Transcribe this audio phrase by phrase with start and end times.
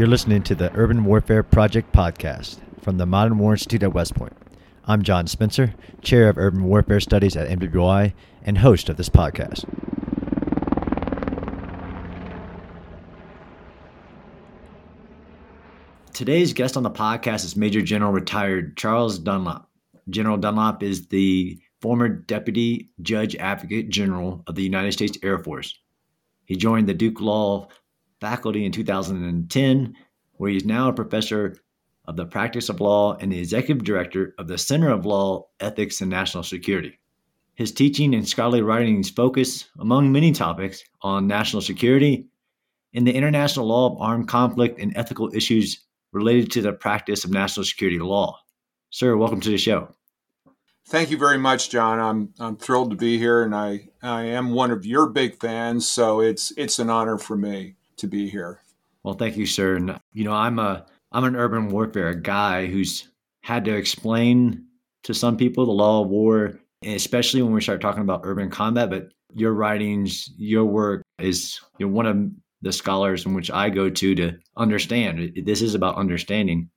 [0.00, 4.14] You're listening to the Urban Warfare Project podcast from the Modern War Institute at West
[4.14, 4.32] Point.
[4.86, 9.68] I'm John Spencer, Chair of Urban Warfare Studies at MWI and host of this podcast.
[16.14, 19.68] Today's guest on the podcast is Major General retired Charles Dunlap.
[20.08, 25.78] General Dunlap is the former Deputy Judge Advocate General of the United States Air Force.
[26.46, 27.68] He joined the Duke Law
[28.20, 29.96] faculty in 2010,
[30.34, 31.56] where he's now a professor
[32.06, 36.00] of the practice of law and the executive director of the Center of Law, Ethics,
[36.00, 36.98] and National Security.
[37.54, 42.26] His teaching and scholarly writings focus, among many topics, on national security
[42.94, 47.30] and the international law of armed conflict and ethical issues related to the practice of
[47.30, 48.38] national security law.
[48.90, 49.94] Sir, welcome to the show.
[50.88, 52.00] Thank you very much, John.
[52.00, 55.88] I'm I'm thrilled to be here, and I I am one of your big fans,
[55.88, 58.60] so it's it's an honor for me to be here.
[59.02, 59.76] Well, thank you, sir.
[59.76, 63.08] And you know, I'm a I'm an urban warfare guy who's
[63.42, 64.64] had to explain
[65.04, 68.90] to some people the law of war, especially when we start talking about urban combat.
[68.90, 72.30] But your writings, your work is you one of
[72.62, 75.32] the scholars in which I go to to understand.
[75.44, 76.68] This is about understanding.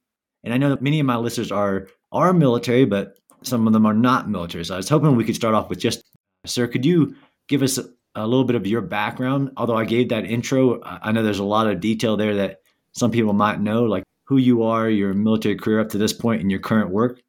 [0.44, 3.86] And I know that many of my listeners are are military, but some of them
[3.86, 4.64] are not military.
[4.64, 6.04] So I was hoping we could start off with just,
[6.46, 7.16] sir, could you
[7.48, 7.80] give us
[8.16, 9.52] a little bit of your background.
[9.58, 12.62] Although I gave that intro, I know there's a lot of detail there that
[12.92, 16.42] some people might know, like who you are, your military career up to this point,
[16.42, 17.20] and your current work.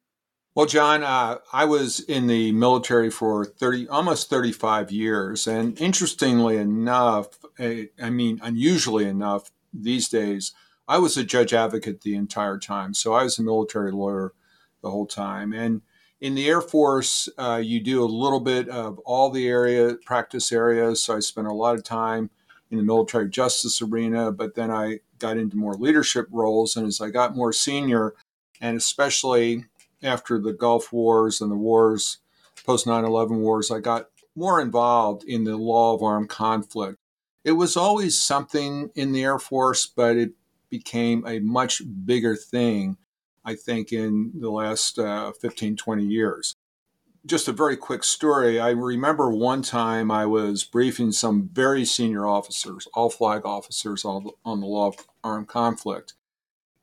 [0.55, 5.47] Well, John, uh, I was in the military for 30, almost 35 years.
[5.47, 7.27] And interestingly enough,
[7.59, 10.53] I, I mean, unusually enough these days,
[10.87, 12.93] I was a judge advocate the entire time.
[12.93, 14.33] So I was a military lawyer
[14.81, 15.51] the whole time.
[15.51, 15.81] And
[16.25, 20.51] in the Air Force, uh, you do a little bit of all the area practice
[20.51, 21.03] areas.
[21.03, 22.31] So I spent a lot of time
[22.71, 26.75] in the military justice arena, but then I got into more leadership roles.
[26.75, 28.15] And as I got more senior,
[28.59, 29.65] and especially
[30.01, 32.17] after the Gulf Wars and the wars,
[32.65, 36.97] post 9 11 wars, I got more involved in the law of armed conflict.
[37.43, 40.31] It was always something in the Air Force, but it
[40.71, 42.97] became a much bigger thing
[43.45, 46.55] I think, in the last uh, 15, 20 years.
[47.25, 48.59] Just a very quick story.
[48.59, 54.29] I remember one time I was briefing some very senior officers, all flag officers on,
[54.43, 56.13] on the law of armed conflict.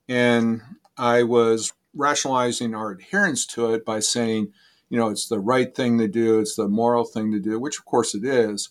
[0.08, 0.62] And
[0.96, 4.52] I was rationalizing our adherence to it by saying,
[4.88, 7.78] you know, it's the right thing to do, it's the moral thing to do, which
[7.78, 8.70] of course it is.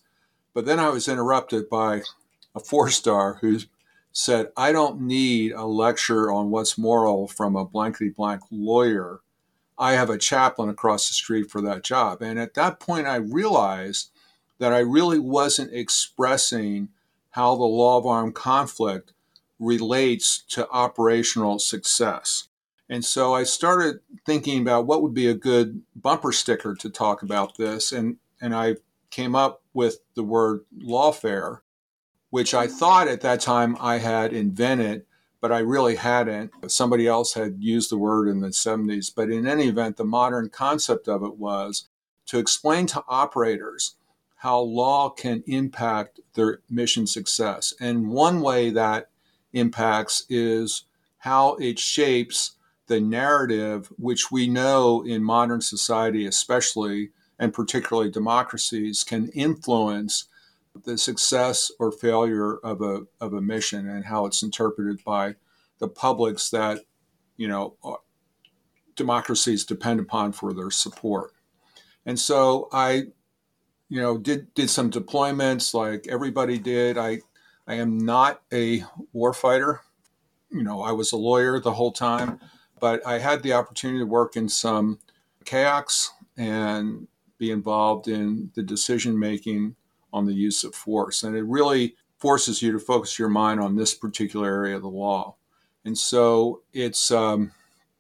[0.53, 2.01] But then I was interrupted by
[2.53, 3.67] a four star who's
[4.11, 9.21] said, I don't need a lecture on what's moral from a blankety blank lawyer.
[9.77, 12.21] I have a chaplain across the street for that job.
[12.21, 14.11] And at that point, I realized
[14.59, 16.89] that I really wasn't expressing
[17.31, 19.13] how the law of armed conflict
[19.59, 22.47] relates to operational success.
[22.89, 27.23] And so I started thinking about what would be a good bumper sticker to talk
[27.23, 27.91] about this.
[27.91, 28.75] And, and I
[29.09, 31.59] came up with the word lawfare
[32.31, 35.05] which I thought at that time I had invented,
[35.39, 36.51] but I really hadn't.
[36.71, 39.11] Somebody else had used the word in the 70s.
[39.13, 41.89] But in any event, the modern concept of it was
[42.27, 43.95] to explain to operators
[44.37, 47.73] how law can impact their mission success.
[47.79, 49.09] And one way that
[49.53, 50.85] impacts is
[51.19, 52.53] how it shapes
[52.87, 60.25] the narrative, which we know in modern society, especially and particularly democracies, can influence
[60.83, 65.35] the success or failure of a of a mission and how it's interpreted by
[65.79, 66.79] the publics that
[67.37, 67.75] you know
[68.95, 71.31] democracies depend upon for their support.
[72.05, 73.07] And so I,
[73.89, 76.97] you know, did did some deployments like everybody did.
[76.97, 77.21] I
[77.67, 78.83] I am not a
[79.13, 79.79] warfighter.
[80.49, 82.39] You know, I was a lawyer the whole time,
[82.79, 84.99] but I had the opportunity to work in some
[85.45, 87.07] CAOCs and
[87.37, 89.75] be involved in the decision making
[90.13, 91.23] on the use of force.
[91.23, 94.89] And it really forces you to focus your mind on this particular area of the
[94.89, 95.35] law.
[95.83, 97.51] And so it's um,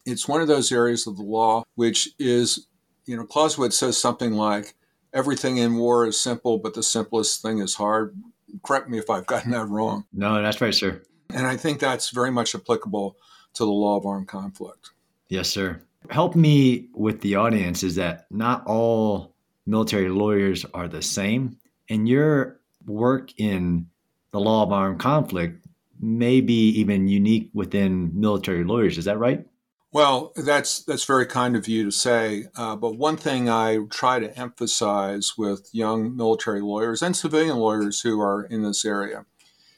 [0.05, 2.67] it's one of those areas of the law which is,
[3.05, 4.75] you know, Clausewitz says something like,
[5.13, 8.15] everything in war is simple, but the simplest thing is hard.
[8.63, 10.05] Correct me if I've gotten that wrong.
[10.13, 11.01] No, that's right, sir.
[11.33, 13.17] And I think that's very much applicable
[13.53, 14.91] to the law of armed conflict.
[15.29, 15.81] Yes, sir.
[16.09, 19.33] Help me with the audience is that not all
[19.65, 21.57] military lawyers are the same
[21.91, 23.87] and your work in
[24.31, 25.67] the law of armed conflict
[25.99, 28.97] may be even unique within military lawyers.
[28.97, 29.45] Is that right?
[29.91, 32.45] Well, that's that's very kind of you to say.
[32.55, 37.99] Uh, but one thing I try to emphasize with young military lawyers and civilian lawyers
[37.99, 39.25] who are in this area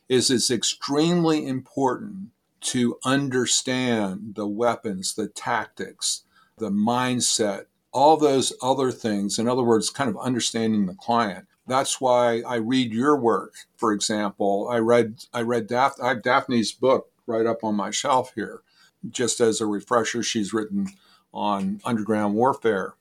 [0.08, 2.30] is it's extremely important
[2.62, 6.22] to understand the weapons, the tactics,
[6.60, 9.40] the mindset, all those other things.
[9.40, 11.48] In other words, kind of understanding the client.
[11.66, 13.54] That's why I read your work.
[13.78, 17.92] For example, I read I read Daph- I have Daphne's book right up on my
[17.92, 18.62] shelf here.
[19.10, 20.88] Just as a refresher, she's written
[21.34, 22.96] on underground warfare.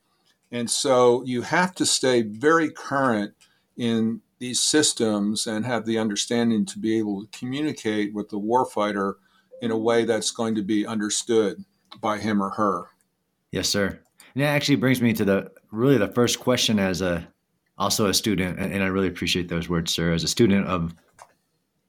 [0.50, 3.34] And so you have to stay very current
[3.76, 9.14] in these systems and have the understanding to be able to communicate with the warfighter
[9.60, 11.64] in a way that's going to be understood
[12.00, 12.86] by him or her.
[13.50, 14.00] Yes, sir.
[14.34, 17.28] And that actually brings me to the really the first question as a
[17.82, 20.12] also a student, and I really appreciate those words, sir.
[20.12, 20.94] As a student of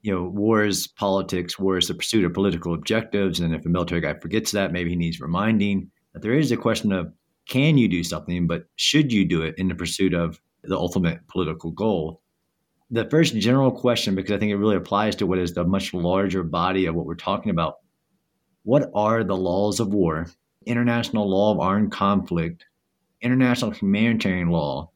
[0.02, 3.68] you know, war is politics, war is the pursuit of political objectives, and if a
[3.70, 5.90] military guy forgets that, maybe he needs reminding.
[6.12, 7.12] But there is a question of
[7.48, 11.26] can you do something, but should you do it in the pursuit of the ultimate
[11.28, 12.22] political goal?
[12.90, 15.94] the first general question, because I think it really applies to what is the much
[15.94, 17.78] larger body of what we're talking about.
[18.62, 20.28] What are the laws of war,
[20.66, 22.66] international law of armed conflict,
[23.20, 24.90] international humanitarian law?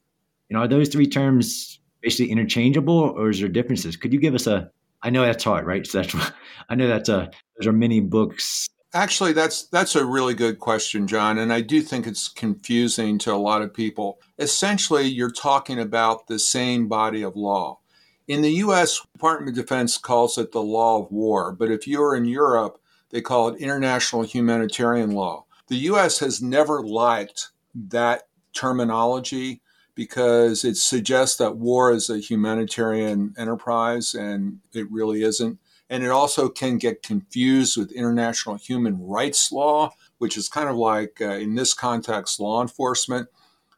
[0.51, 3.97] And are those three terms basically interchangeable or is there differences?
[3.97, 4.71] Could you give us a
[5.03, 5.87] I know that's hard, right?
[5.87, 6.15] So that's
[6.69, 11.07] I know that's a those are many books Actually, that's that's a really good question,
[11.07, 14.19] John, and I do think it's confusing to a lot of people.
[14.39, 17.81] Essentially, you're talking about the same body of law.
[18.27, 22.17] In the US, Department of Defense calls it the law of war, but if you're
[22.17, 22.81] in Europe,
[23.11, 25.45] they call it international humanitarian law.
[25.67, 28.23] The US has never liked that
[28.55, 29.61] terminology
[29.99, 35.59] because it suggests that war is a humanitarian enterprise and it really isn't.
[35.91, 40.77] And it also can get confused with international human rights law, which is kind of
[40.77, 43.27] like, uh, in this context, law enforcement.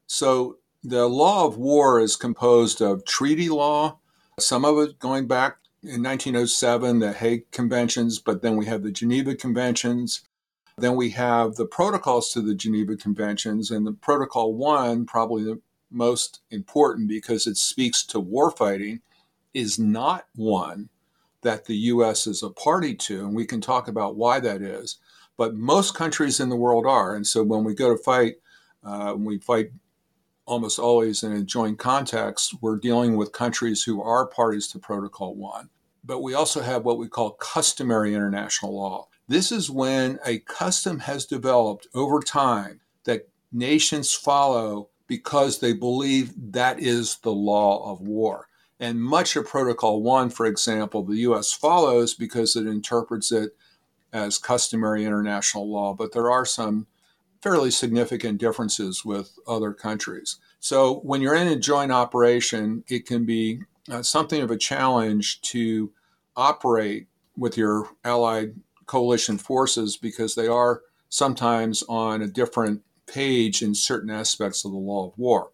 [0.08, 3.98] So the law of war is composed of treaty law,
[4.38, 8.92] some of it going back in 1907, the Hague Conventions, but then we have the
[8.92, 10.20] Geneva Conventions.
[10.76, 15.62] Then we have the protocols to the Geneva Conventions, and the Protocol 1, probably the
[15.90, 19.00] most important because it speaks to warfighting,
[19.52, 20.88] is not one
[21.42, 22.26] that the U.S.
[22.26, 24.98] is a party to, and we can talk about why that is.
[25.36, 28.36] But most countries in the world are, and so when we go to fight,
[28.84, 29.70] uh, we fight
[30.50, 35.34] almost always in a joint context, we're dealing with countries who are parties to Protocol
[35.36, 35.70] 1.
[36.04, 39.08] But we also have what we call customary international law.
[39.28, 46.32] This is when a custom has developed over time that nations follow because they believe
[46.52, 48.46] that is the law of war.
[48.78, 51.52] And much of Protocol 1, for example, the U.S.
[51.52, 53.56] follows because it interprets it
[54.12, 56.86] as customary international law, but there are some
[57.42, 60.36] fairly significant differences with other countries.
[60.60, 65.40] So when you're in a joint operation, it can be uh, something of a challenge
[65.40, 65.90] to
[66.36, 68.54] operate with your allied
[68.86, 74.78] coalition forces because they are sometimes on a different page in certain aspects of the
[74.78, 75.50] law of war.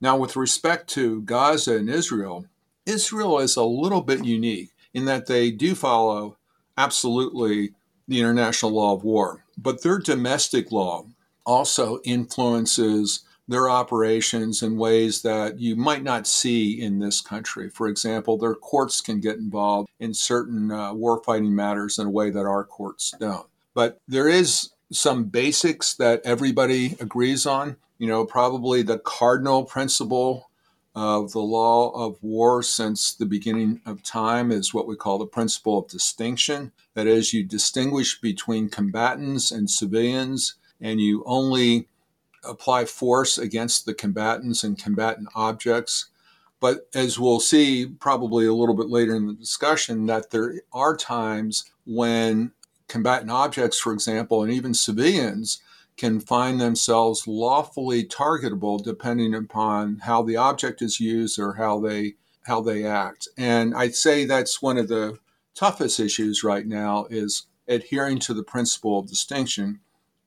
[0.00, 2.46] Now, with respect to Gaza and Israel,
[2.86, 6.36] Israel is a little bit unique in that they do follow
[6.76, 7.72] absolutely
[8.06, 11.04] the international law of war, but their domestic law
[11.44, 17.70] also influences their operations in ways that you might not see in this country.
[17.70, 22.30] For example, their courts can get involved in certain uh, warfighting matters in a way
[22.30, 23.46] that our courts don't.
[23.74, 27.76] But there is some basics that everybody agrees on.
[27.98, 30.50] You know, probably the cardinal principle
[30.94, 35.26] of the law of war since the beginning of time is what we call the
[35.26, 36.72] principle of distinction.
[36.94, 41.88] That is, you distinguish between combatants and civilians and you only
[42.44, 46.06] apply force against the combatants and combatant objects.
[46.60, 50.96] But as we'll see probably a little bit later in the discussion, that there are
[50.96, 52.52] times when
[52.88, 55.60] combatant objects, for example, and even civilians
[55.96, 62.14] can find themselves lawfully targetable depending upon how the object is used or how they
[62.44, 63.28] how they act.
[63.36, 65.18] And I'd say that's one of the
[65.54, 69.80] toughest issues right now is adhering to the principle of distinction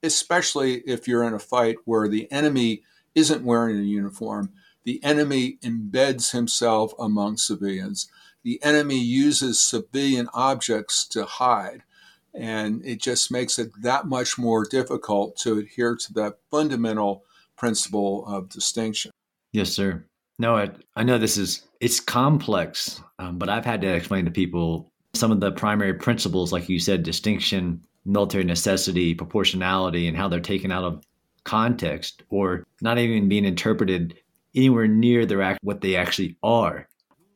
[0.03, 4.51] especially if you're in a fight where the enemy isn't wearing a uniform.
[4.83, 8.09] The enemy embeds himself among civilians.
[8.43, 11.83] The enemy uses civilian objects to hide.
[12.33, 17.23] And it just makes it that much more difficult to adhere to that fundamental
[17.57, 19.11] principle of distinction.
[19.51, 20.05] Yes, sir.
[20.39, 24.31] No, I, I know this is it's complex, um, but I've had to explain to
[24.31, 30.27] people some of the primary principles, like you said, distinction, military necessity, proportionality, and how
[30.27, 31.03] they're taken out of
[31.43, 34.15] context or not even being interpreted
[34.55, 36.87] anywhere near their act what they actually are.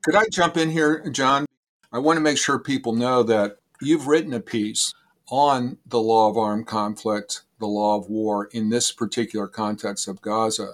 [0.04, 1.46] Could I jump in here, John?
[1.92, 4.94] I want to make sure people know that you've written a piece
[5.30, 10.22] on the law of armed conflict, the law of war in this particular context of
[10.22, 10.74] Gaza.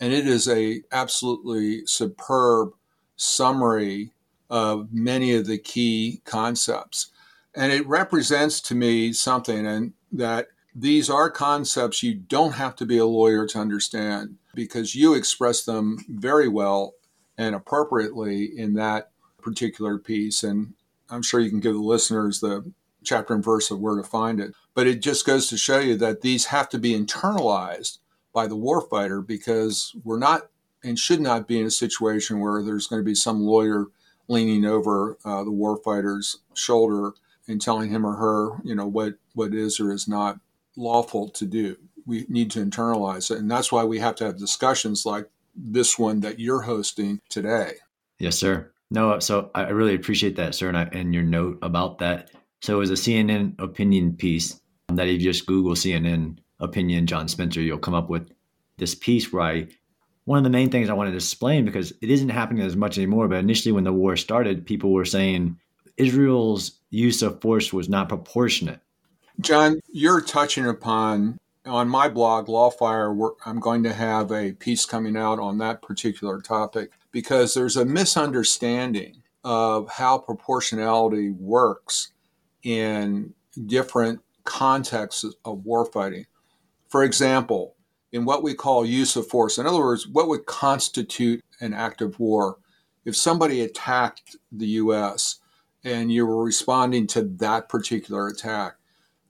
[0.00, 2.70] And it is a absolutely superb
[3.16, 4.12] summary
[4.48, 7.10] of many of the key concepts.
[7.54, 12.86] And it represents to me something and that these are concepts you don't have to
[12.86, 16.94] be a lawyer to understand because you express them very well
[17.36, 19.10] and appropriately in that
[19.42, 20.44] particular piece.
[20.44, 20.74] And
[21.10, 22.70] I'm sure you can give the listeners the
[23.04, 24.54] chapter and verse of where to find it.
[24.74, 27.98] But it just goes to show you that these have to be internalized
[28.32, 30.48] by the warfighter because we're not
[30.84, 33.86] and should not be in a situation where there's going to be some lawyer
[34.28, 37.12] leaning over uh, the warfighter's shoulder
[37.48, 40.38] and telling him or her, you know, what, what is or is not
[40.76, 41.76] lawful to do.
[42.06, 43.38] We need to internalize it.
[43.38, 47.74] And that's why we have to have discussions like this one that you're hosting today.
[48.18, 48.70] Yes, sir.
[48.90, 52.30] No, so I really appreciate that, sir, and, I, and your note about that.
[52.62, 57.28] So it was a CNN opinion piece that if you just Google CNN opinion John
[57.28, 58.30] Spencer, you'll come up with
[58.78, 59.68] this piece where I
[60.24, 62.98] one of the main things I wanted to explain because it isn't happening as much
[62.98, 65.58] anymore, but initially when the war started, people were saying
[65.96, 68.80] Israel's use of force was not proportionate.
[69.40, 75.16] John, you're touching upon on my blog, Lawfire, I'm going to have a piece coming
[75.16, 82.12] out on that particular topic because there's a misunderstanding of how proportionality works
[82.62, 83.34] in
[83.66, 86.26] different contexts of warfighting.
[86.88, 87.74] For example,
[88.12, 92.02] in what we call use of force, in other words, what would constitute an act
[92.02, 92.58] of war?
[93.04, 95.40] If somebody attacked the U.S.
[95.82, 98.74] and you were responding to that particular attack,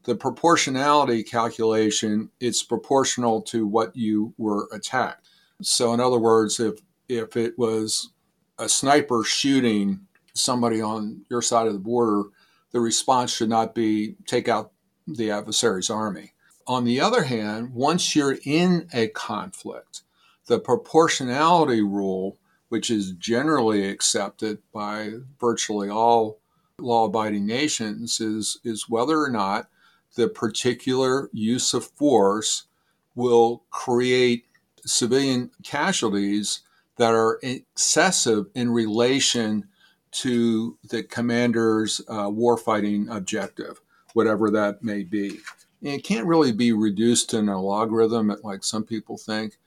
[0.02, 5.30] the proportionality calculation it's proportional to what you were attacked.
[5.62, 8.10] So, in other words, if if it was
[8.58, 10.00] a sniper shooting
[10.34, 12.24] somebody on your side of the border,
[12.72, 14.72] the response should not be take out
[15.06, 16.32] the adversary's army.
[16.66, 20.02] On the other hand, once you're in a conflict,
[20.46, 22.36] the proportionality rule,
[22.68, 26.38] which is generally accepted by virtually all
[26.78, 29.68] law abiding nations, is, is whether or not
[30.14, 32.64] the particular use of force
[33.14, 34.44] will create
[34.84, 36.60] civilian casualties
[36.98, 39.66] that are excessive in relation
[40.10, 43.80] to the commander's uh, warfighting objective,
[44.14, 45.40] whatever that may be.
[45.82, 49.58] And it can't really be reduced to a logarithm, like some people think.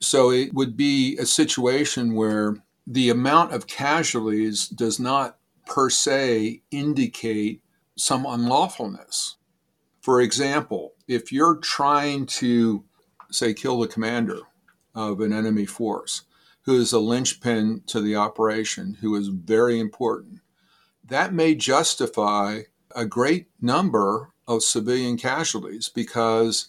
[0.00, 2.56] So it would be a situation where
[2.86, 7.62] the amount of casualties does not per se indicate
[7.96, 9.36] some unlawfulness.
[10.00, 12.84] For example, if you're trying to,
[13.30, 14.40] say, kill the commander
[14.94, 16.22] of an enemy force,
[16.64, 20.40] who is a linchpin to the operation, who is very important,
[21.04, 22.60] that may justify
[22.94, 26.68] a great number of civilian casualties because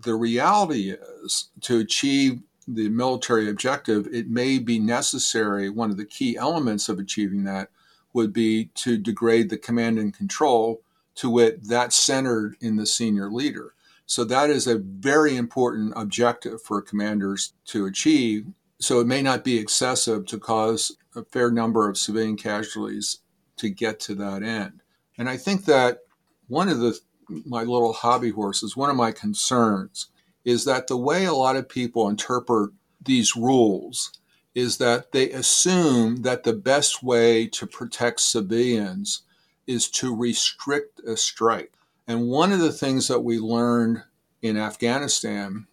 [0.00, 5.68] the reality is to achieve the military objective, it may be necessary.
[5.68, 7.68] One of the key elements of achieving that
[8.12, 10.82] would be to degrade the command and control
[11.16, 13.74] to wit that's centered in the senior leader.
[14.06, 18.46] So that is a very important objective for commanders to achieve.
[18.78, 23.20] So it may not be excessive to cause a fair number of civilian casualties
[23.56, 24.80] to get to that end.
[25.16, 26.00] And I think that
[26.48, 26.98] one of the
[27.46, 30.08] my little hobby horses, one of my concerns
[30.44, 32.70] is that the way a lot of people interpret
[33.02, 34.12] these rules
[34.54, 39.22] is that they assume that the best way to protect civilians
[39.66, 41.72] is to restrict a strike.
[42.06, 44.02] And one of the things that we learned
[44.42, 45.66] in Afghanistan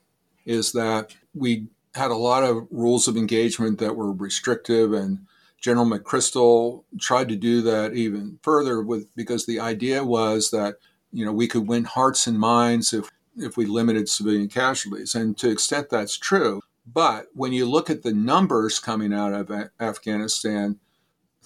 [0.46, 5.26] is that we had a lot of rules of engagement that were restrictive and
[5.60, 10.78] General McChrystal tried to do that even further with because the idea was that
[11.12, 15.38] you know we could win hearts and minds if if we limited civilian casualties and
[15.38, 16.62] to extent that's true.
[16.86, 20.80] But when you look at the numbers coming out of Afghanistan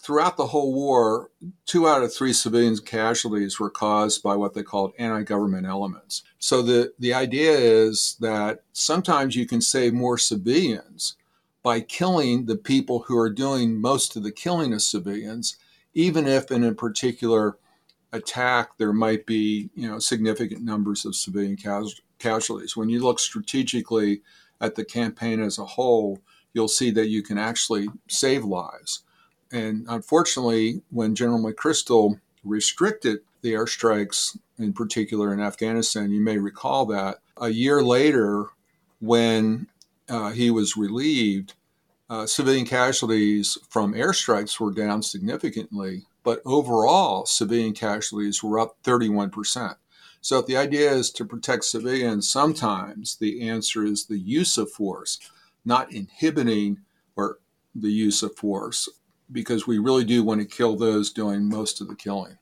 [0.05, 1.31] throughout the whole war,
[1.65, 6.21] two out of three civilian casualties were caused by what they called anti government elements.
[6.37, 11.15] So the, the idea is that sometimes you can save more civilians
[11.63, 15.57] by killing the people who are doing most of the killing of civilians,
[15.95, 17.57] even if in a particular
[18.13, 21.57] attack there might be you know significant numbers of civilian
[22.19, 22.77] casualties.
[22.77, 24.21] When you look strategically
[24.61, 26.19] at the campaign as a whole,
[26.53, 29.01] you'll see that you can actually save lives.
[29.55, 36.85] And unfortunately, when General McChrystal restricted the airstrikes, in particular in Afghanistan, you may recall
[36.87, 38.47] that a year later,
[38.99, 39.67] when
[40.09, 41.53] uh, he was relieved,
[42.09, 49.75] uh, civilian casualties from airstrikes were down significantly but overall, civilian casualties were up 31%.
[50.21, 54.71] So if the idea is to protect civilians, sometimes the answer is the use of
[54.71, 55.19] force,
[55.63, 56.79] not inhibiting
[57.15, 57.37] or
[57.75, 58.89] the use of force,
[59.31, 62.37] because we really do want to kill those doing most of the killing.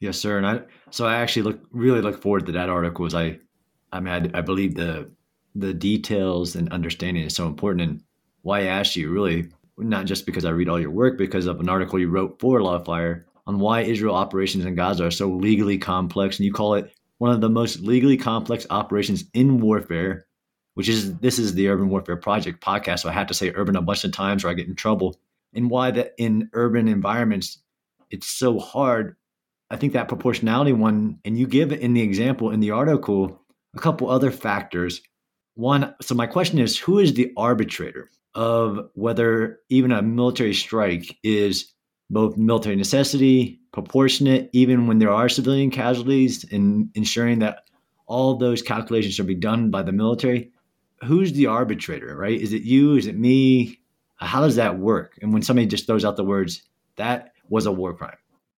[0.00, 0.38] Yes, sir.
[0.38, 0.60] And I
[0.90, 3.06] so I actually look really look forward to that article.
[3.06, 3.38] As I,
[3.92, 5.10] I mean, I, I believe the
[5.54, 7.88] the details and understanding is so important.
[7.88, 8.02] And
[8.42, 9.48] why I asked you really
[9.78, 12.60] not just because I read all your work, because of an article you wrote for
[12.60, 16.92] Lawfire on why Israel operations in Gaza are so legally complex, and you call it
[17.18, 20.26] one of the most legally complex operations in warfare,
[20.74, 23.00] which is this is the Urban Warfare Project podcast.
[23.00, 25.16] So I have to say urban a bunch of times or I get in trouble.
[25.54, 27.58] And why that in urban environments
[28.10, 29.16] it's so hard.
[29.70, 33.40] I think that proportionality one, and you give in the example in the article
[33.74, 35.00] a couple other factors.
[35.54, 41.16] One, so my question is who is the arbitrator of whether even a military strike
[41.22, 41.72] is
[42.10, 47.64] both military necessity, proportionate, even when there are civilian casualties, and ensuring that
[48.06, 50.52] all those calculations should be done by the military.
[51.04, 52.40] Who's the arbitrator, right?
[52.40, 52.96] Is it you?
[52.96, 53.80] Is it me?
[54.16, 55.18] How does that work?
[55.22, 56.62] And when somebody just throws out the words,
[56.96, 58.16] that was a war crime.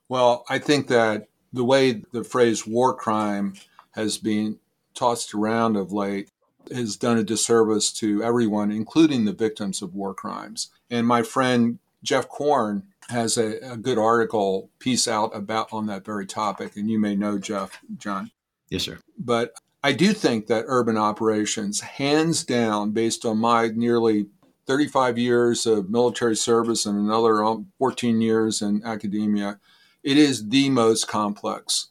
[0.09, 3.55] Well, I think that the way the phrase war crime
[3.93, 4.59] has been
[4.95, 6.31] tossed around of late
[6.73, 10.71] has done a disservice to everyone, including the victims of war crimes.
[10.91, 16.05] And my friend Geoff Corn has a, a, good article piece out about on that
[16.05, 18.31] very topic, and you may know Geoff, John.
[18.69, 18.99] Yes, sir.
[19.19, 24.27] But I do think that urban operations, hands down, based on my nearly
[24.67, 27.43] 35 years of military service and another
[27.79, 29.59] 14 years in academia,
[30.03, 31.89] it is the most complex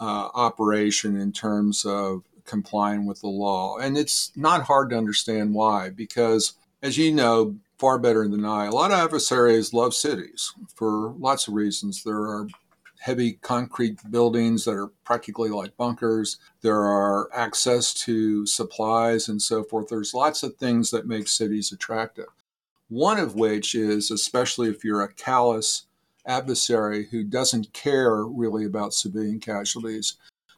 [0.00, 3.76] uh, operation in terms of complying with the law.
[3.78, 8.66] And it's not hard to understand why, because as you know, far better than I.
[8.66, 12.04] A lot of adversaries love cities for lots of reasons.
[12.04, 12.48] There are
[13.04, 16.38] heavy concrete buildings that are practically like bunkers.
[16.62, 19.88] There are access to supplies and so forth.
[19.88, 22.28] There's lots of things that make cities attractive.
[22.88, 25.84] One of which is, especially if you're a callous
[26.24, 30.14] adversary who doesn't care really about civilian casualties,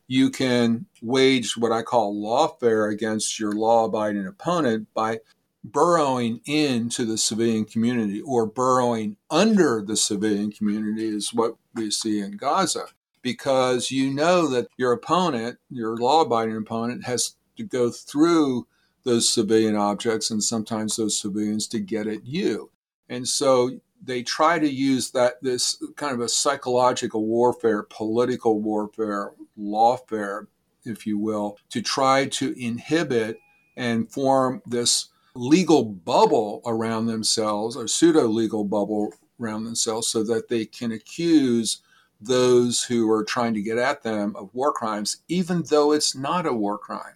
[0.07, 5.19] you can wage what I call lawfare against your law abiding opponent by
[5.65, 12.21] burrowing into the civilian community or burrowing under the civilian community is what we see
[12.21, 12.87] in Gaza
[13.23, 18.67] because you know that your opponent, your law abiding opponent, has to go through
[19.05, 22.71] those civilian objects and sometimes those civilians to get at you.
[23.09, 23.71] And so
[24.03, 30.47] they try to use that this kind of a psychological warfare, political warfare, lawfare,
[30.85, 33.39] if you will, to try to inhibit
[33.77, 40.49] and form this legal bubble around themselves, a pseudo legal bubble around themselves, so that
[40.49, 41.83] they can accuse
[42.21, 46.47] those who are trying to get at them of war crimes, even though it's not
[46.47, 47.15] a war crime.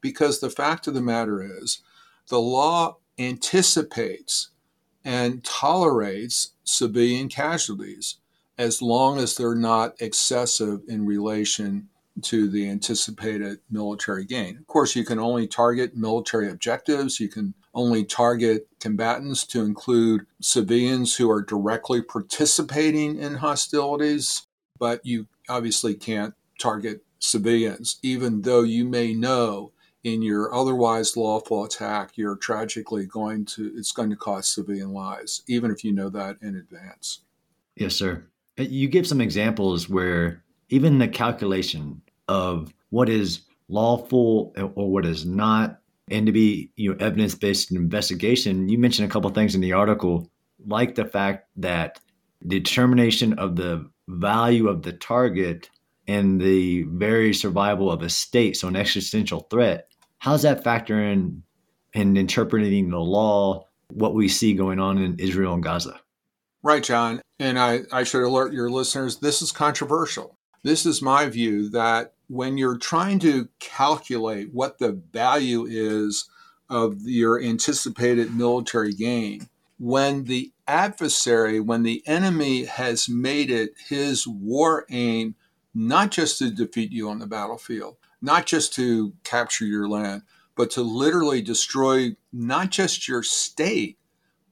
[0.00, 1.82] Because the fact of the matter is,
[2.28, 4.50] the law anticipates
[5.04, 8.16] and tolerates civilian casualties
[8.58, 11.88] as long as they're not excessive in relation
[12.22, 14.56] to the anticipated military gain.
[14.56, 17.20] Of course, you can only target military objectives.
[17.20, 24.46] You can only target combatants to include civilians who are directly participating in hostilities,
[24.78, 31.64] but you obviously can't target civilians, even though you may know in your otherwise lawful
[31.64, 36.08] attack you're tragically going to it's going to cost civilian lives even if you know
[36.08, 37.22] that in advance.
[37.74, 38.24] Yes sir.
[38.56, 45.04] Uh, you give some examples where even the calculation of what is lawful or what
[45.04, 49.60] is not and to be you know evidence-based investigation you mentioned a couple things in
[49.60, 50.30] the article
[50.66, 52.00] like the fact that
[52.46, 55.68] determination of the value of the target
[56.06, 59.88] and the very survival of a state so an existential threat
[60.18, 61.42] how does that factor in
[61.92, 66.00] in interpreting the law what we see going on in israel and gaza?
[66.62, 70.35] Right john and i, I should alert your listeners this is controversial
[70.66, 76.28] this is my view that when you're trying to calculate what the value is
[76.68, 79.48] of your anticipated military gain,
[79.78, 85.34] when the adversary, when the enemy has made it his war aim
[85.74, 90.22] not just to defeat you on the battlefield, not just to capture your land,
[90.56, 93.98] but to literally destroy not just your state,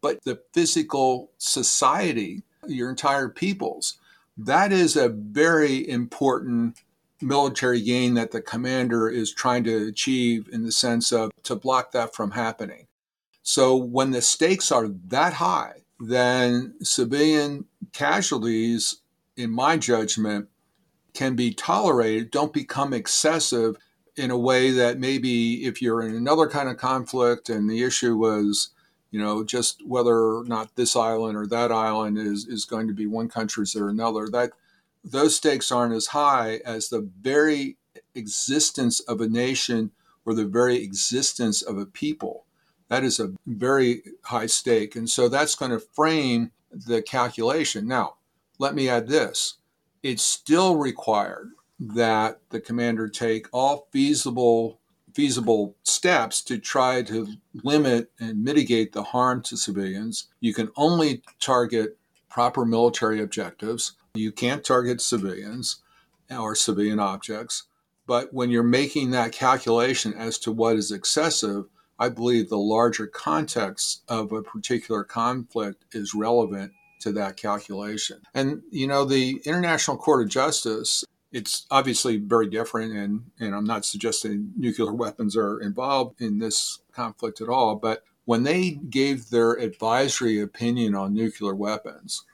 [0.00, 3.98] but the physical society, your entire peoples.
[4.37, 6.79] That is a very important
[7.20, 11.92] military gain that the commander is trying to achieve in the sense of to block
[11.92, 12.87] that from happening.
[13.42, 19.03] So when the stakes are that high, then civilian casualties
[19.37, 20.49] in my judgment,
[21.12, 23.77] can be tolerated, don't become excessive
[24.16, 28.16] in a way that maybe if you're in another kind of conflict and the issue
[28.16, 28.70] was,
[29.14, 32.92] you know, just whether or not this island or that island is, is going to
[32.92, 34.50] be one country's or another, that
[35.05, 37.77] those stakes aren't as high as the very
[38.16, 39.92] existence of a nation
[40.27, 42.44] or the very existence of a people.
[42.88, 44.96] That is a very high stake.
[44.96, 47.87] And so that's going to frame the calculation.
[47.87, 48.16] Now,
[48.59, 49.59] let me add this
[50.03, 54.81] it's still required that the commander take all feasible
[55.14, 57.29] feasible steps to try to
[57.62, 60.29] limit and mitigate the harm to civilians.
[60.40, 61.96] You can only target
[62.29, 63.92] proper military objectives.
[64.14, 65.83] You can't target civilians
[66.31, 67.64] or civilian objects.
[68.07, 71.66] But when you're making that calculation as to what is excessive,
[71.98, 78.20] I believe the larger context of a particular conflict is relevant to that calculation.
[78.35, 82.94] And, you know, the International Court of Justice, it's obviously very different.
[82.94, 87.75] And, and I'm not suggesting nuclear weapons are involved in this conflict at all.
[87.75, 92.25] But when they gave their advisory opinion on nuclear weapons,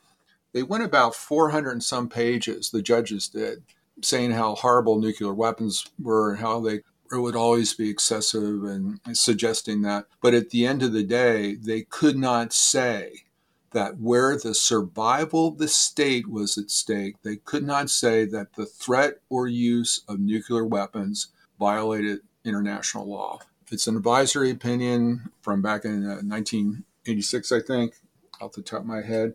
[0.53, 3.63] they went about 400 and some pages, the judges did,
[4.03, 6.83] saying how horrible nuclear weapons were and how they
[7.13, 10.07] it would always be excessive and suggesting that.
[10.23, 13.25] But at the end of the day, they could not say
[13.73, 18.55] that where the survival of the state was at stake, they could not say that
[18.55, 21.29] the threat or use of nuclear weapons
[21.59, 23.39] violated international law.
[23.71, 27.95] It's an advisory opinion from back in uh, 1986, I think,
[28.41, 29.35] off the top of my head.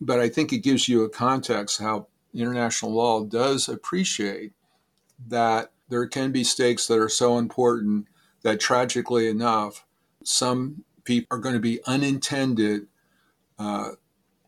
[0.00, 4.52] But I think it gives you a context how international law does appreciate
[5.28, 8.06] that there can be stakes that are so important
[8.42, 9.84] that tragically enough,
[10.24, 12.86] some people are going to be unintended
[13.58, 13.90] uh,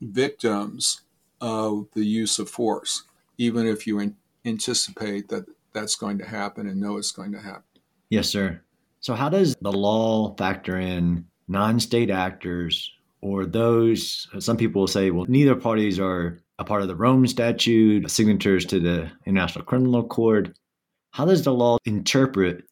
[0.01, 1.03] victims
[1.40, 3.05] of the use of force,
[3.38, 7.40] even if you in- anticipate that that's going to happen and know it's going to
[7.40, 7.62] happen.
[8.11, 8.61] Yes, sir.
[9.01, 14.29] So, how does the law factor in non state actors or those?
[14.38, 18.66] Some people will say, well, neither parties are a part of the Rome Statute, signatories
[18.66, 20.55] to the International Criminal Court.
[21.12, 22.64] How does the law interpret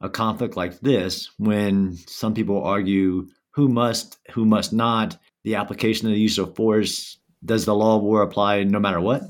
[0.00, 6.08] a conflict like this when some people argue who must, who must not, the application
[6.08, 7.18] of the use of force?
[7.44, 9.22] Does the law of war apply no matter what?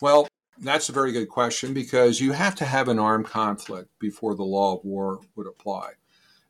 [0.00, 0.28] Well,
[0.60, 4.44] that's a very good question because you have to have an armed conflict before the
[4.44, 5.92] law of war would apply.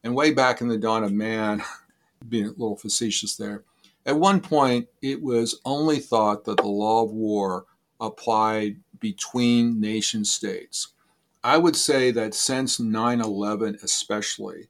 [0.04, 1.62] And way back in the dawn of man,
[2.28, 3.64] being a little facetious there,
[4.06, 7.66] at one point it was only thought that the law of war
[8.00, 10.88] applied between nation states.
[11.44, 14.68] I would say that since 9 11, especially,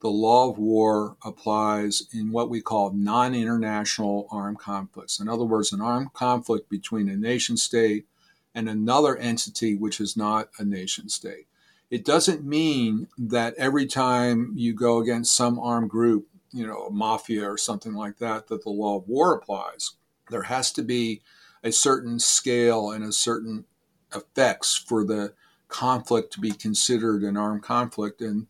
[0.00, 5.20] the law of war applies in what we call non international armed conflicts.
[5.20, 8.06] In other words, an armed conflict between a nation state
[8.54, 11.46] and another entity which is not a nation state.
[11.90, 16.90] It doesn't mean that every time you go against some armed group, you know, a
[16.90, 19.92] mafia or something like that, that the law of war applies.
[20.30, 21.20] There has to be
[21.62, 23.66] a certain scale and a certain
[24.14, 25.34] effects for the
[25.68, 28.48] conflict to be considered an armed conflict and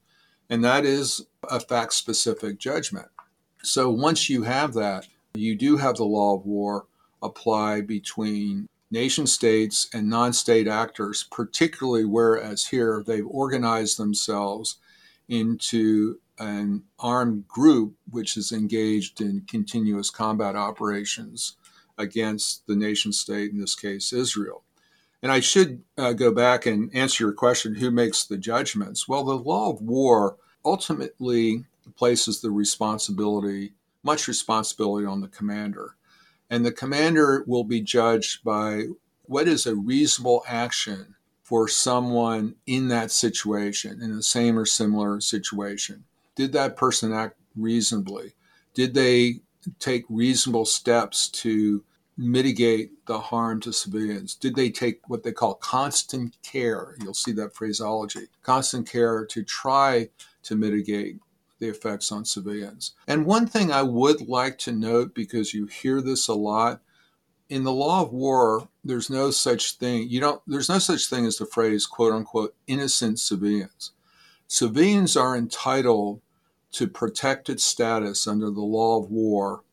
[0.48, 3.08] and that is a fact specific judgment
[3.62, 6.86] so once you have that you do have the law of war
[7.22, 14.76] apply between nation states and non-state actors particularly whereas here they've organized themselves
[15.28, 21.56] into an armed group which is engaged in continuous combat operations
[21.96, 24.62] against the nation state in this case israel
[25.22, 29.06] and I should uh, go back and answer your question who makes the judgments?
[29.06, 31.64] Well, the law of war ultimately
[31.96, 35.96] places the responsibility, much responsibility, on the commander.
[36.48, 38.86] And the commander will be judged by
[39.22, 45.20] what is a reasonable action for someone in that situation, in the same or similar
[45.20, 46.04] situation.
[46.34, 48.34] Did that person act reasonably?
[48.74, 49.40] Did they
[49.78, 51.84] take reasonable steps to
[52.16, 54.34] mitigate the harm to civilians?
[54.34, 56.94] Did they take what they call constant care?
[57.00, 60.10] You'll see that phraseology constant care to try
[60.44, 61.18] to mitigate
[61.58, 62.92] the effects on civilians.
[63.06, 66.80] And one thing I would like to note, because you hear this a lot,
[67.48, 70.08] in the law of war, there's no such thing.
[70.08, 70.42] You don't.
[70.46, 73.90] There's no such thing as the phrase "quote unquote" innocent civilians.
[74.46, 76.20] Civilians are entitled
[76.72, 79.64] to protected status under the law of war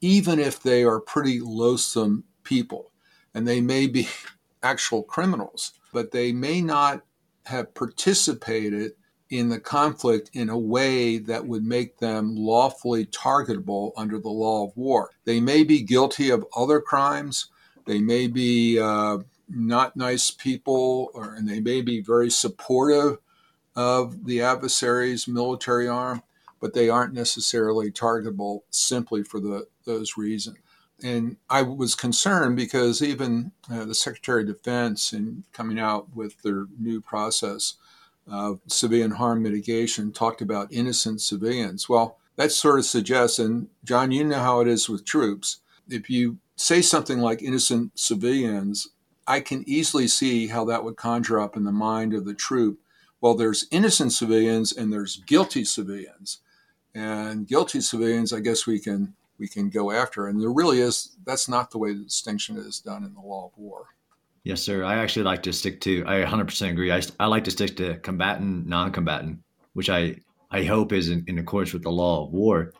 [0.00, 2.92] even if they are pretty loathsome people
[3.34, 4.08] and they may be
[4.62, 7.02] actual criminals, but they may not
[7.46, 8.92] have participated
[9.28, 14.64] in the conflict in a way that would make them lawfully targetable under the law
[14.64, 15.10] of war.
[15.24, 17.48] They may be guilty of other crimes,
[17.86, 23.18] They may be uh, not nice people, or, and they may be very supportive
[23.74, 26.22] of the adversary's military arm,
[26.60, 30.58] but they aren't necessarily targetable simply for the, those reasons.
[31.02, 36.40] And I was concerned because even uh, the Secretary of Defense, in coming out with
[36.42, 37.74] their new process
[38.28, 41.88] of civilian harm mitigation, talked about innocent civilians.
[41.88, 45.60] Well, that sort of suggests, and John, you know how it is with troops.
[45.88, 48.88] If you say something like innocent civilians,
[49.26, 52.78] I can easily see how that would conjure up in the mind of the troop.
[53.20, 56.40] Well, there's innocent civilians and there's guilty civilians.
[56.94, 60.26] And guilty civilians, I guess we can we can go after.
[60.26, 63.46] And there really is that's not the way the distinction is done in the law
[63.46, 63.88] of war.
[64.46, 64.84] Yes, sir.
[64.84, 66.04] I actually like to stick to.
[66.06, 66.92] I 100% agree.
[66.92, 69.40] I, I like to stick to combatant, non-combatant,
[69.72, 70.20] which I
[70.52, 72.72] I hope is in, in accordance with the law of war.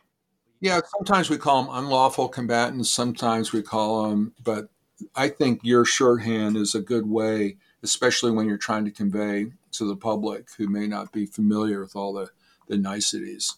[0.61, 2.89] Yeah, sometimes we call them unlawful combatants.
[2.89, 4.69] Sometimes we call them, but
[5.13, 9.85] I think your shorthand is a good way, especially when you're trying to convey to
[9.85, 12.29] the public who may not be familiar with all the,
[12.69, 13.55] the niceties.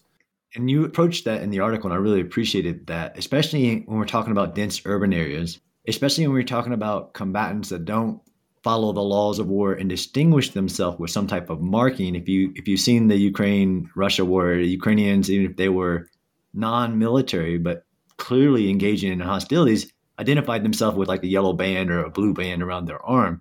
[0.56, 4.04] And you approached that in the article, and I really appreciated that, especially when we're
[4.04, 8.20] talking about dense urban areas, especially when we're talking about combatants that don't
[8.62, 12.14] follow the laws of war and distinguish themselves with some type of marking.
[12.14, 16.08] If you if you've seen the Ukraine Russia war, Ukrainians, even if they were
[16.52, 17.84] non-military but
[18.16, 22.62] clearly engaging in hostilities, identified themselves with like a yellow band or a blue band
[22.62, 23.40] around their arm.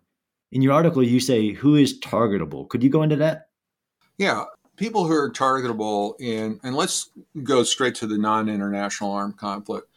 [0.51, 2.67] In your article, you say who is targetable.
[2.69, 3.49] Could you go into that?
[4.17, 4.45] Yeah,
[4.77, 7.09] people who are targetable in, and let's
[7.43, 9.87] go straight to the non-international armed conflict.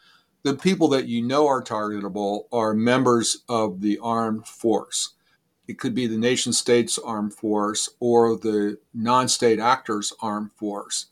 [0.43, 5.11] The people that you know are targetable are members of the armed force.
[5.69, 11.07] It could be the nation state's armed force or the non-state actors' armed force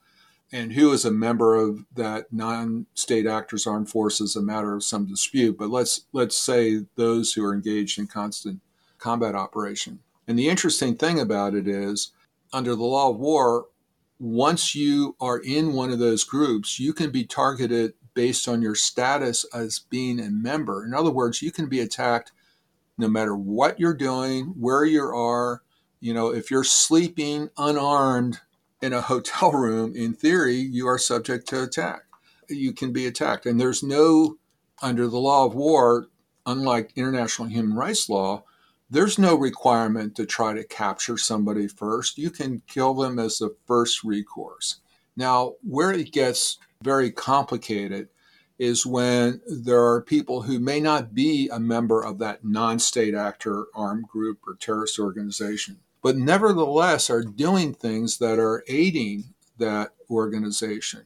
[0.52, 4.84] and who is a member of that non-state actors armed force is a matter of
[4.84, 8.60] some dispute but let's let's say those who are engaged in constant
[8.98, 12.12] combat operation and the interesting thing about it is
[12.52, 13.66] under the law of war
[14.18, 18.74] once you are in one of those groups you can be targeted based on your
[18.74, 22.32] status as being a member in other words you can be attacked
[22.98, 25.62] no matter what you're doing where you are
[26.00, 28.40] you know if you're sleeping unarmed
[28.80, 32.02] in a hotel room, in theory, you are subject to attack.
[32.48, 33.46] You can be attacked.
[33.46, 34.36] And there's no,
[34.82, 36.06] under the law of war,
[36.46, 38.44] unlike international human rights law,
[38.92, 42.18] there's no requirement to try to capture somebody first.
[42.18, 44.80] You can kill them as the first recourse.
[45.16, 48.08] Now, where it gets very complicated
[48.58, 53.14] is when there are people who may not be a member of that non state
[53.14, 59.90] actor, armed group, or terrorist organization but nevertheless are doing things that are aiding that
[60.10, 61.04] organization.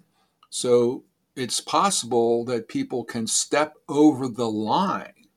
[0.51, 5.29] So it's possible that people can step over the line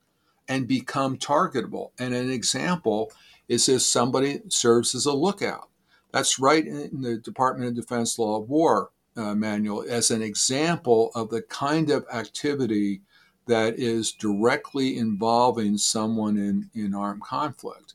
[0.47, 1.91] and become targetable.
[1.99, 3.11] And an example
[3.47, 5.69] is if somebody serves as a lookout.
[6.11, 11.11] That's right in the Department of Defense Law of War uh, manual as an example
[11.15, 13.01] of the kind of activity
[13.47, 17.93] that is directly involving someone in, in armed conflict.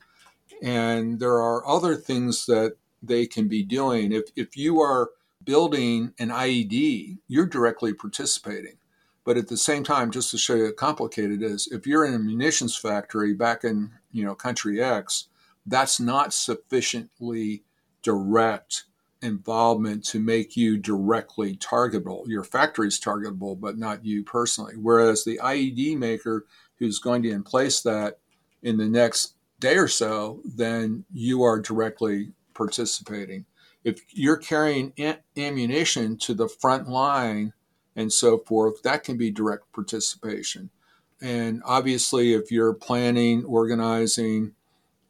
[0.61, 4.11] And there are other things that they can be doing.
[4.11, 5.11] If, if you are
[5.43, 8.77] building an IED, you're directly participating.
[9.25, 12.05] But at the same time, just to show you how complicated it is, if you're
[12.05, 15.27] in a munitions factory back in you know country X,
[15.65, 17.63] that's not sufficiently
[18.01, 18.83] direct
[19.23, 22.27] involvement to make you directly targetable.
[22.27, 24.75] Your factory is targetable, but not you personally.
[24.75, 26.45] Whereas the IED maker
[26.77, 28.19] who's going to emplace that
[28.61, 33.45] in the next day or so, then you are directly participating.
[33.83, 34.93] If you're carrying
[35.37, 37.53] ammunition to the front line
[37.95, 40.69] and so forth, that can be direct participation.
[41.21, 44.53] And obviously, if you're planning, organizing,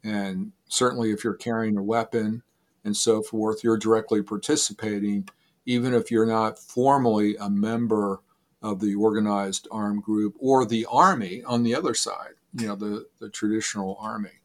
[0.04, 2.42] and certainly if you're carrying a weapon
[2.84, 5.28] and so forth, you're directly participating,
[5.66, 8.20] even if you're not formally a member
[8.62, 13.06] of the organized armed group or the army on the other side, you know, the,
[13.20, 14.40] the traditional army.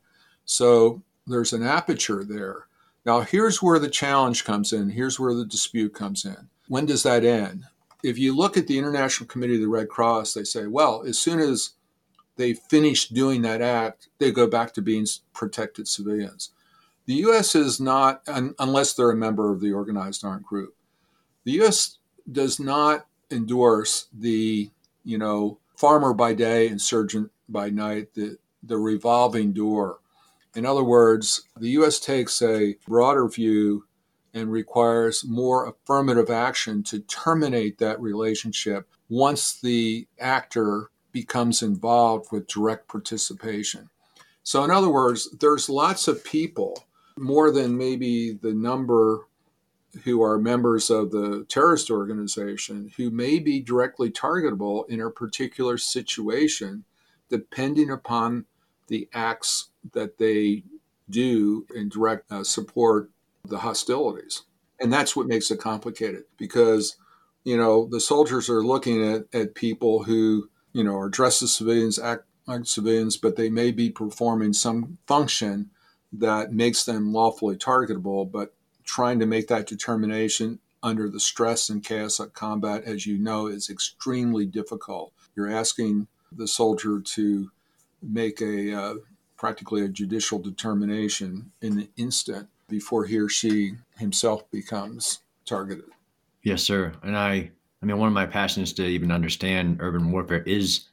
[0.45, 2.67] So there's an aperture there.
[3.05, 4.89] Now, here's where the challenge comes in.
[4.89, 6.49] Here's where the dispute comes in.
[6.67, 7.65] When does that end?
[8.03, 11.17] If you look at the International Committee of the Red Cross, they say, well, as
[11.17, 11.71] soon as
[12.35, 16.51] they finish doing that act, they go back to being protected civilians.
[17.09, 17.55] The U.S.
[17.55, 20.75] is not, unless they're a member of the organized armed group,
[21.43, 21.97] the U.S.
[22.31, 24.69] does not endorse the,
[25.03, 29.99] you know, farmer by day, insurgent by night, the, the revolving door
[30.55, 31.99] in other words, the U.S.
[31.99, 33.85] takes a broader view
[34.33, 42.47] and requires more affirmative action to terminate that relationship once the actor becomes involved with
[42.47, 43.89] direct participation.
[44.43, 46.85] So, in other words, there's lots of people,
[47.19, 49.27] more than maybe the number
[50.03, 55.77] who are members of the terrorist organization, who may be directly targetable in a particular
[55.77, 56.83] situation,
[57.29, 58.45] depending upon
[58.87, 60.63] the acts that they
[61.09, 63.09] do in direct uh, support
[63.43, 64.43] the hostilities.
[64.79, 66.97] And that's what makes it complicated because,
[67.43, 71.51] you know, the soldiers are looking at, at people who, you know, are dressed as
[71.51, 75.71] civilians, act like civilians, but they may be performing some function
[76.13, 78.29] that makes them lawfully targetable.
[78.29, 83.17] But trying to make that determination under the stress and chaos of combat, as you
[83.17, 85.13] know, is extremely difficult.
[85.35, 87.51] You're asking the soldier to
[88.01, 88.93] make a uh,
[89.37, 95.85] practically a judicial determination in the instant before he or she himself becomes targeted.
[96.43, 96.93] Yes, sir.
[97.03, 100.87] And I, I mean, one of my passions to even understand urban warfare is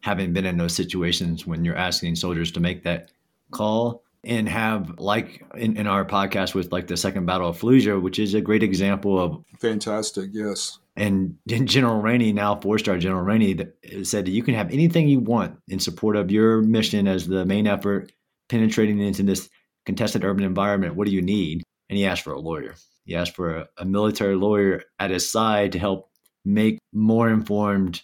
[0.00, 3.10] having been in those situations when you're asking soldiers to make that
[3.50, 8.00] call and have like in, in our podcast with like the second battle of Fallujah,
[8.00, 10.30] which is a great example of fantastic.
[10.32, 10.78] Yes.
[10.96, 13.56] And General Rainey, now four star General Rainey,
[14.02, 17.44] said that you can have anything you want in support of your mission as the
[17.44, 18.10] main effort,
[18.48, 19.48] penetrating into this
[19.86, 20.96] contested urban environment.
[20.96, 21.62] What do you need?
[21.88, 22.74] And he asked for a lawyer.
[23.04, 26.10] He asked for a, a military lawyer at his side to help
[26.44, 28.02] make more informed,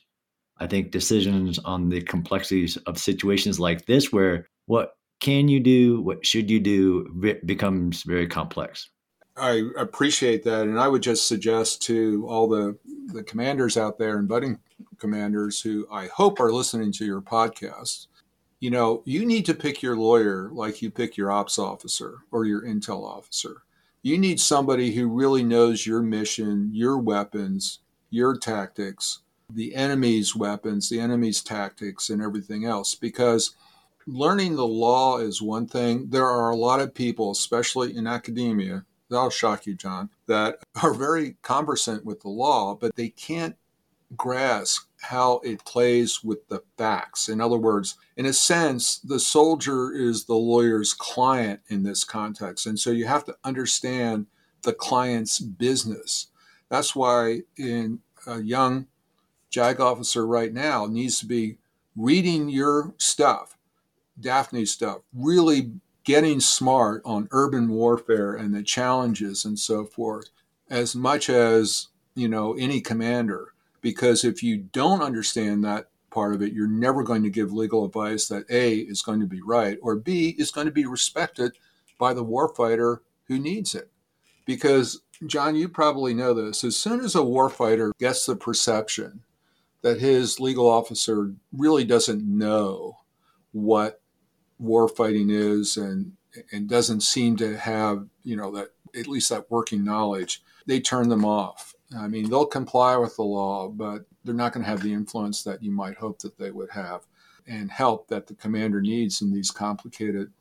[0.59, 6.03] I think, decisions on the complexities of situations like this, where what can you do,
[6.03, 8.91] what should you do, becomes very complex.
[9.39, 14.19] I appreciate that, and I would just suggest to all the the commanders out there
[14.19, 14.59] and budding
[14.99, 18.09] commanders who I hope are listening to your podcast.
[18.61, 22.45] You know, you need to pick your lawyer like you pick your ops officer or
[22.45, 23.63] your intel officer.
[24.03, 27.79] You need somebody who really knows your mission, your weapons,
[28.11, 32.95] your tactics, the enemy's weapons, the enemy's tactics, and everything else.
[32.95, 33.57] Because
[34.07, 36.09] learning the law is one thing.
[36.11, 40.95] There are a lot of people, especially in academia, that'll shock you, John, that are
[40.95, 43.57] very conversant with the law, but they can't
[44.17, 47.29] grasp how it plays with the facts.
[47.29, 52.67] In other words, in a sense, the soldier is the lawyer's client in this context.
[52.67, 54.27] And so you have to understand
[54.63, 56.29] the client's business.
[56.71, 58.87] That's why in a young
[59.51, 61.59] JAG officer right now needs to be
[61.97, 63.57] reading your stuff,
[64.19, 65.73] Daphne stuff, really
[66.05, 70.29] getting smart on urban warfare and the challenges and so forth
[70.71, 73.55] as much as you know any commander.
[73.81, 77.85] Because if you don't understand that part of it you're never going to give legal
[77.85, 81.51] advice that a is going to be right or b is going to be respected
[81.99, 83.91] by the warfighter who needs it.
[84.47, 89.23] Because john you probably know this as soon as a warfighter gets the perception
[89.83, 92.99] that his legal officer really doesn't know
[93.53, 94.01] what
[94.59, 96.13] war fighting is and
[96.53, 101.09] and doesn't seem to have you know that at least that working knowledge they turn
[101.09, 101.75] them off.
[101.97, 105.43] I mean they'll comply with the law but they're not going to have the influence
[105.43, 107.07] that you might hope that they would have
[107.47, 110.33] and help that the commander needs in these complicated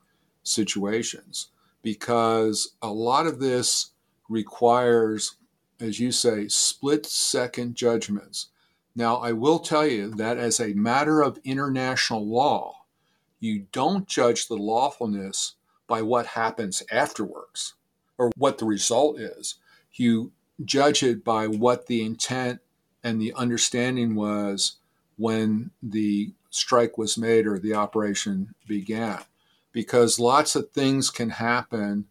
[0.43, 1.49] situations.
[1.81, 3.91] Because a lot of this
[4.29, 5.35] requires
[5.81, 8.47] as you say split second judgments.
[8.95, 12.82] Now i will tell you that as a matter of international law
[13.43, 17.73] you don't judge the lawfulness by what happens afterwards
[18.17, 19.55] or what the result is.
[19.91, 20.31] You
[20.63, 22.61] judge it by what the intent
[23.03, 24.77] and the understanding was
[25.17, 29.19] when the strike was made or the operation began.
[29.73, 32.05] Because lots of things can happen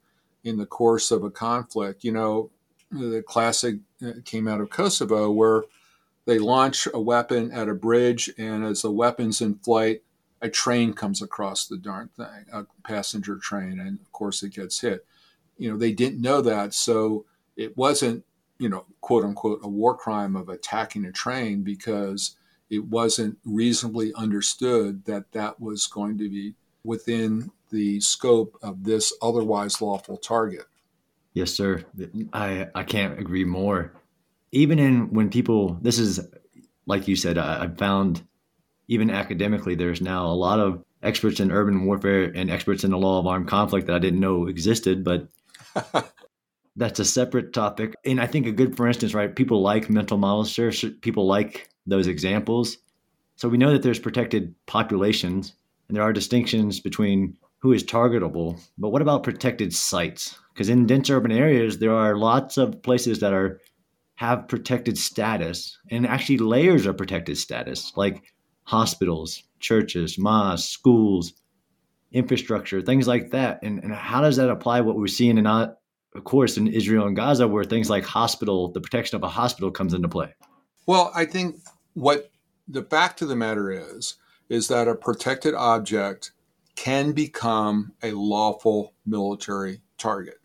[0.44, 2.04] in the course of a conflict.
[2.04, 2.50] You know,
[2.90, 5.62] the classic uh, came out of Kosovo where
[6.26, 10.02] they launch a weapon at a bridge, and as the weapon's in flight,
[10.42, 14.80] a train comes across the darn thing, a passenger train, and of course it gets
[14.80, 15.06] hit.
[15.56, 17.24] You know, they didn't know that, so
[17.56, 18.24] it wasn't,
[18.58, 22.36] you know, quote unquote, a war crime of attacking a train because
[22.68, 26.54] it wasn't reasonably understood that that was going to be
[26.84, 30.66] within the scope of this otherwise lawful target.
[31.34, 31.84] Yes, sir.
[32.32, 33.94] I I can't agree more.
[34.50, 36.20] Even in when people, this is
[36.86, 38.26] like you said, I, I found
[38.88, 42.98] even academically, there's now a lot of experts in urban warfare and experts in the
[42.98, 45.28] law of armed conflict that I didn't know existed, but
[46.76, 47.94] that's a separate topic.
[48.04, 49.34] And I think a good, for instance, right?
[49.34, 50.58] People like mental models,
[51.00, 52.78] people like those examples.
[53.36, 55.54] So we know that there's protected populations
[55.88, 58.60] and there are distinctions between who is targetable.
[58.78, 60.38] But what about protected sites?
[60.52, 63.60] Because in dense urban areas, there are lots of places that are
[64.16, 67.92] have protected status and actually layers of protected status.
[67.96, 68.31] Like
[68.64, 71.34] hospitals, churches, mosques, schools,
[72.12, 73.60] infrastructure, things like that.
[73.62, 75.74] And, and how does that apply what we're seeing in, uh,
[76.14, 79.70] of course, in Israel and Gaza, where things like hospital, the protection of a hospital
[79.70, 80.34] comes into play?
[80.86, 81.56] Well, I think
[81.94, 82.30] what
[82.68, 84.16] the fact of the matter is,
[84.48, 86.32] is that a protected object
[86.74, 90.38] can become a lawful military target.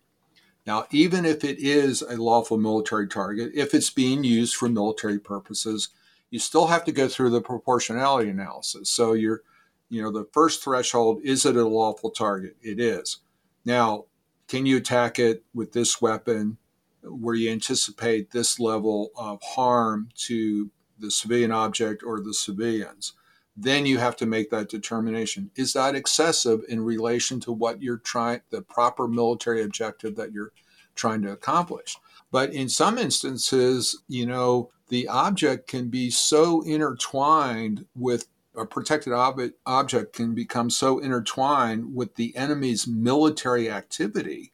[0.65, 5.19] Now, even if it is a lawful military target, if it's being used for military
[5.19, 5.89] purposes,
[6.29, 8.89] you still have to go through the proportionality analysis.
[8.89, 9.41] So you're,
[9.89, 12.57] you know, the first threshold is it a lawful target?
[12.61, 13.19] It is.
[13.65, 14.05] Now,
[14.47, 16.57] can you attack it with this weapon
[17.03, 23.13] where you anticipate this level of harm to the civilian object or the civilians?
[23.55, 25.49] Then you have to make that determination.
[25.55, 30.51] Is that excessive in relation to what you're trying, the proper military objective that you're
[30.97, 31.97] trying to accomplish?
[32.31, 39.13] But in some instances, you know, the object can be so intertwined with a protected
[39.13, 44.51] ob- object can become so intertwined with the enemy's military activity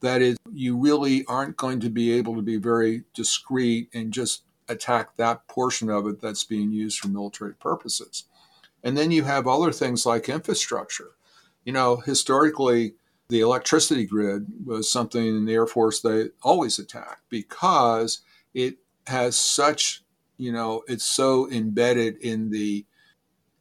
[0.00, 4.42] that is you really aren't going to be able to be very discreet and just
[4.68, 8.24] attack that portion of it that's being used for military purposes.
[8.82, 11.12] And then you have other things like infrastructure.
[11.64, 12.94] You know, historically,
[13.28, 18.20] the electricity grid was something in the Air Force they always attacked because
[18.54, 20.04] it has such,
[20.36, 22.84] you know, it's so embedded in the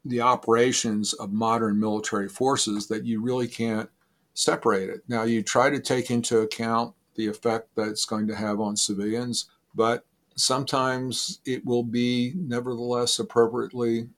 [0.07, 3.89] the operations of modern military forces that you really can't
[4.36, 5.03] separate it.
[5.07, 8.78] Now you try to take into account the effect that it's going to have on
[8.78, 10.05] civilians, but
[10.36, 14.09] sometimes it will be nevertheless appropriately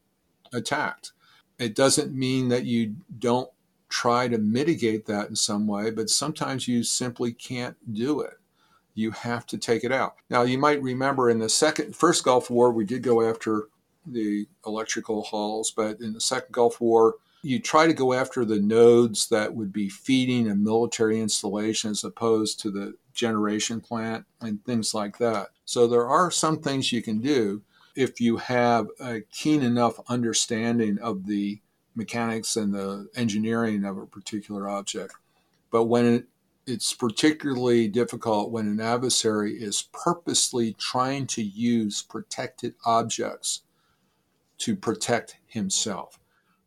[0.51, 1.13] attacked.
[1.57, 3.49] It doesn't mean that you don't
[3.89, 8.39] try to mitigate that in some way, but sometimes you simply can't do it
[8.97, 10.15] you have to take it out.
[10.27, 13.67] Now, you might remember in the second, first Gulf War, we did go after
[14.07, 18.59] the electrical halls, but in the second Gulf War, you try to go after the
[18.59, 24.65] nodes that would be feeding a military installation as opposed to the generation plant and
[24.65, 25.49] things like that.
[25.63, 27.61] So there are some things you can do
[27.95, 31.59] if you have a keen enough understanding of the
[31.97, 35.15] mechanics and the engineering of a particular object.
[35.71, 36.27] But when it
[36.67, 43.61] it's particularly difficult when an adversary is purposely trying to use protected objects
[44.57, 46.19] to protect himself.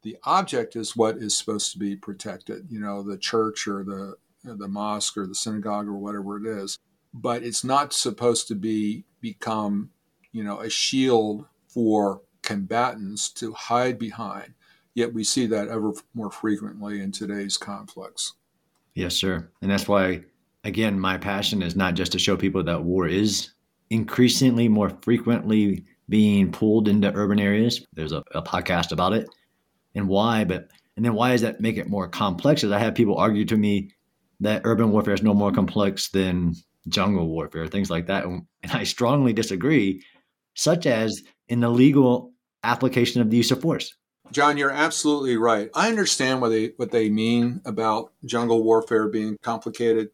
[0.02, 4.14] The object is what is supposed to be protected, you know, the church or the
[4.42, 6.78] the mosque or the synagogue or whatever it is,
[7.12, 9.90] but it's not supposed to be become,
[10.32, 14.54] you know, a shield for combatants to hide behind.
[14.94, 18.34] Yet we see that ever more frequently in today's conflicts.
[18.94, 19.48] Yes, sir.
[19.62, 20.22] And that's why,
[20.64, 23.50] again, my passion is not just to show people that war is
[23.90, 27.86] increasingly more frequently being pulled into urban areas.
[27.92, 29.28] There's a, a podcast about it
[29.94, 32.64] and why, but and then why does that make it more complex?
[32.64, 33.92] As I have people argue to me
[34.40, 36.54] that urban warfare is no more complex than
[36.88, 38.24] jungle warfare, things like that.
[38.24, 40.02] And I strongly disagree,
[40.54, 42.32] such as in the legal
[42.64, 43.94] application of the use of force.
[44.32, 45.70] John, you're absolutely right.
[45.74, 50.10] I understand what they what they mean about jungle warfare being complicated,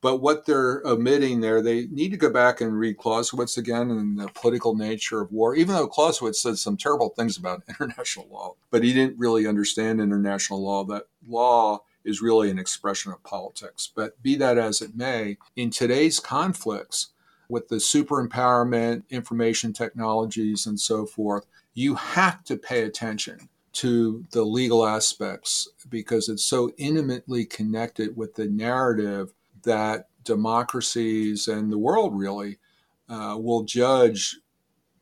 [0.00, 4.20] but what they're omitting there, they need to go back and read Clausewitz again and
[4.20, 5.56] the political nature of war.
[5.56, 10.00] Even though Clausewitz said some terrible things about international law, but he didn't really understand
[10.00, 10.84] international law.
[10.84, 13.90] That law is really an expression of politics.
[13.92, 17.08] But be that as it may, in today's conflicts,
[17.48, 24.24] with the super empowerment, information technologies, and so forth, you have to pay attention to
[24.30, 31.76] the legal aspects because it's so intimately connected with the narrative that democracies and the
[31.76, 32.58] world really
[33.10, 34.38] uh, will judge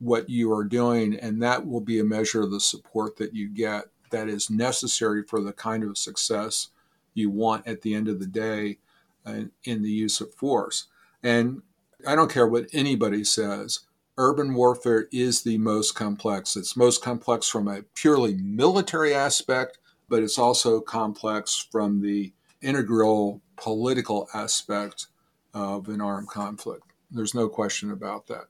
[0.01, 3.49] what you are doing, and that will be a measure of the support that you
[3.49, 6.71] get that is necessary for the kind of success
[7.15, 8.79] you want at the end of the day
[9.25, 10.89] uh, in the use of force.
[11.23, 11.63] And
[12.07, 13.81] I don't care what anybody says,
[14.17, 16.57] urban warfare is the most complex.
[16.57, 23.43] It's most complex from a purely military aspect, but it's also complex from the integral
[23.57, 25.07] political aspect
[25.53, 26.85] of an armed conflict.
[27.11, 28.45] There's no question about that.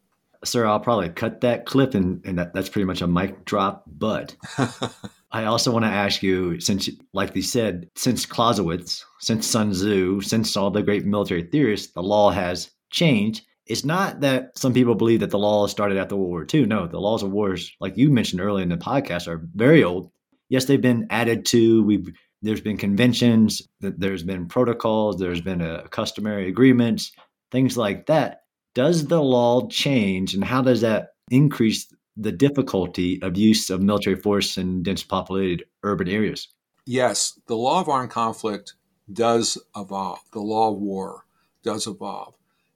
[0.45, 3.85] Sir, I'll probably cut that clip, and, and that, that's pretty much a mic drop.
[3.87, 4.37] But
[5.33, 10.21] I also want to ask you, since, like you said, since Clausewitz, since Sun Tzu,
[10.21, 14.95] since all the great military theorists, the law has changed it's not that some people
[14.95, 16.67] believe that the laws started after World War II.
[16.67, 20.11] No, the laws of wars, like you mentioned earlier in the podcast, are very old.
[20.49, 21.83] Yes, they've been added to.
[21.85, 22.09] We've
[22.43, 27.11] there's been conventions, there's been protocols, there's been a customary agreements,
[27.51, 28.43] things like that.
[28.75, 31.87] Does the law change, and how does that increase
[32.17, 36.49] the difficulty of use of military force in dense populated urban areas.
[36.87, 38.75] Yes, the law of armed conflict
[39.13, 40.21] does evolve.
[40.33, 41.25] The law of war
[41.63, 42.35] does evolve.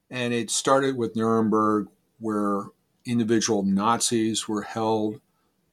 [0.09, 1.87] And it started with Nuremberg,
[2.19, 2.65] where
[3.05, 5.21] individual Nazis were held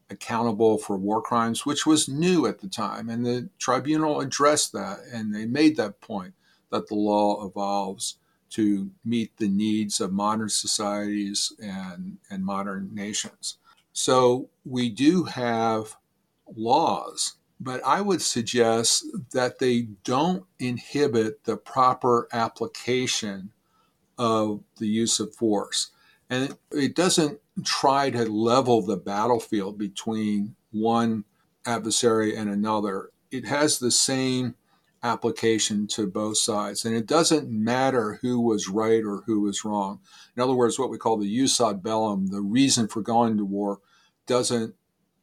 [0.08, 3.08] accountable for war crimes, which was new at the time.
[3.08, 6.34] And the tribunal addressed that and they made that point
[6.70, 8.18] that the law evolves
[8.50, 13.58] to meet the needs of modern societies and, and modern nations.
[13.92, 15.96] So we do have
[16.54, 23.50] laws, but I would suggest that they don't inhibit the proper application
[24.18, 25.90] of the use of force.
[26.28, 31.24] And it doesn't try to level the battlefield between one
[31.64, 33.10] adversary and another.
[33.30, 34.54] It has the same
[35.02, 36.84] application to both sides.
[36.84, 40.00] And it doesn't matter who was right or who was wrong.
[40.36, 43.44] In other words, what we call the jus ad bellum, the reason for going to
[43.44, 43.80] war,
[44.26, 44.74] doesn't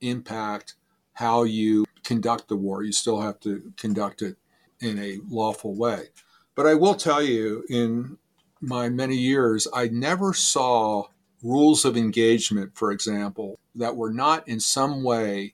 [0.01, 0.75] impact
[1.13, 2.83] how you conduct the war.
[2.83, 4.37] You still have to conduct it
[4.79, 6.09] in a lawful way.
[6.55, 8.17] But I will tell you, in
[8.64, 11.07] my many years, I never saw
[11.43, 15.53] rules of engagement, for example, that were not in some way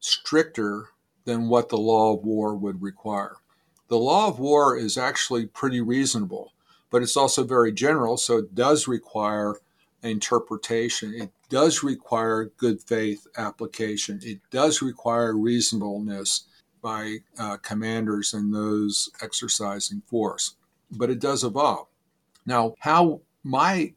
[0.00, 0.88] stricter
[1.24, 3.36] than what the law of war would require.
[3.88, 6.52] The law of war is actually pretty reasonable,
[6.90, 9.56] but it's also very general, so it does require
[10.02, 11.14] interpretation.
[11.14, 14.20] It does require good faith application.
[14.22, 16.44] It does require reasonableness
[16.82, 20.56] by uh, commanders and those exercising force,
[20.90, 21.86] but it does evolve.
[22.46, 23.94] Now, how my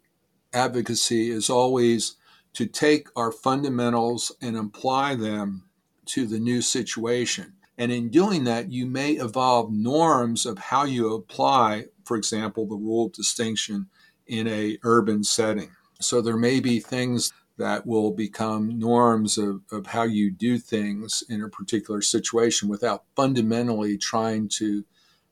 [0.54, 2.16] advocacy is always
[2.54, 5.64] to take our fundamentals and apply them
[6.06, 7.54] to the new situation.
[7.78, 12.76] And in doing that, you may evolve norms of how you apply, for example, the
[12.76, 13.88] rule of distinction
[14.26, 15.72] in a urban setting.
[16.00, 21.24] So there may be things that will become norms of, of how you do things
[21.30, 24.84] in a particular situation without fundamentally trying to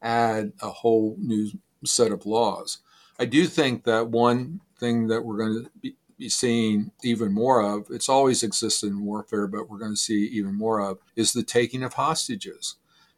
[0.01, 1.49] add a whole new
[1.85, 2.79] set of laws.
[3.19, 7.61] I do think that one thing that we're going to be, be seeing even more
[7.61, 11.33] of, it's always existed in warfare, but we're going to see even more of, is
[11.33, 12.75] the taking of hostages.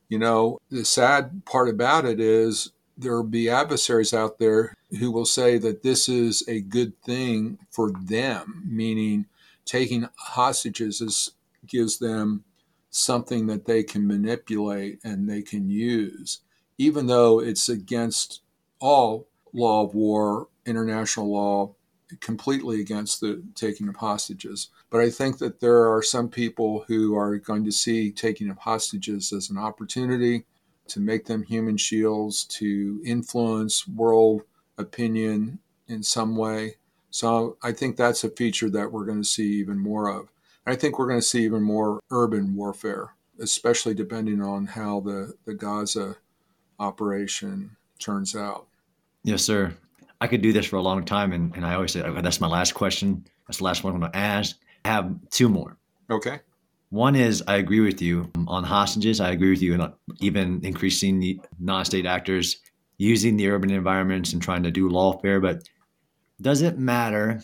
[0.10, 5.12] You know, the sad part about it is there will be adversaries out there who
[5.12, 9.26] will say that this is a good thing for them, meaning
[9.66, 11.32] taking hostages is,
[11.66, 12.44] gives them
[12.90, 16.40] something that they can manipulate and they can use,
[16.78, 18.42] even though it's against
[18.80, 21.74] all law of war, international law,
[22.20, 24.70] completely against the taking of hostages.
[24.90, 28.60] But I think that there are some people who are going to see taking of
[28.60, 30.46] hostages as an opportunity
[30.88, 34.44] to make them human shields, to influence world
[34.78, 36.76] opinion in some way.
[37.10, 40.30] So I think that's a feature that we're going to see even more of.
[40.68, 45.34] I think we're going to see even more urban warfare, especially depending on how the,
[45.46, 46.18] the Gaza
[46.80, 48.68] operation turns out.
[49.26, 49.74] Yes, sir.
[50.22, 52.40] I could do this for a long time, and, and I always say okay, that's
[52.40, 53.26] my last question.
[53.48, 54.56] That's the last one I'm going to ask.
[54.86, 55.78] I have two more.
[56.10, 56.40] Okay.
[56.90, 59.20] One is I agree with you on hostages.
[59.20, 62.58] I agree with you on uh, even increasing the non-state actors
[62.98, 65.42] using the urban environments and trying to do lawfare.
[65.42, 65.68] But
[66.40, 67.42] does it matter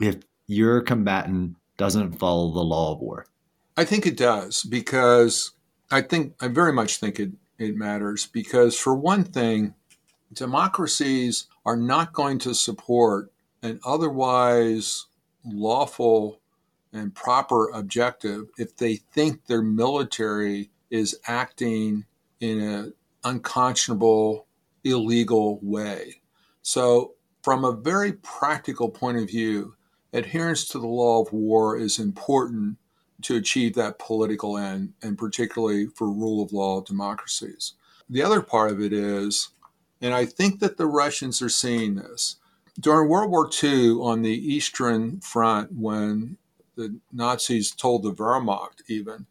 [0.00, 3.26] if your combatant doesn't follow the law of war?
[3.76, 5.50] I think it does because
[5.90, 9.74] I think I very much think it it matters because for one thing,
[10.32, 15.06] democracies are not going to support an otherwise
[15.44, 16.40] lawful
[16.92, 22.04] and proper objective if they think their military is acting
[22.40, 24.46] in an unconscionable,
[24.84, 26.14] illegal way.
[26.62, 29.76] So, from a very practical point of view,
[30.12, 32.78] adherence to the law of war is important
[33.22, 37.74] to achieve that political end, and particularly for rule of law democracies.
[38.08, 39.50] The other part of it is
[40.00, 42.36] and I think that the Russians are seeing this.
[42.78, 46.36] During World War II, on the Eastern Front, when
[46.76, 49.26] the Nazis told the Wehrmacht even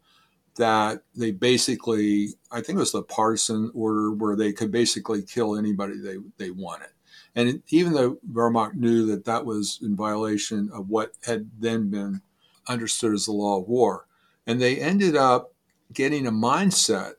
[0.55, 5.55] that they basically, I think it was the partisan order where they could basically kill
[5.55, 6.89] anybody they, they wanted.
[7.35, 12.21] And even though Wehrmacht knew that that was in violation of what had then been
[12.67, 14.07] understood as the law of war,
[14.47, 15.53] and they ended up
[15.93, 17.13] getting a mindset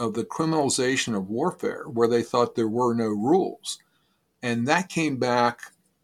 [0.00, 3.78] of the criminalization of warfare, where they thought there were no rules.
[4.42, 5.60] And that came back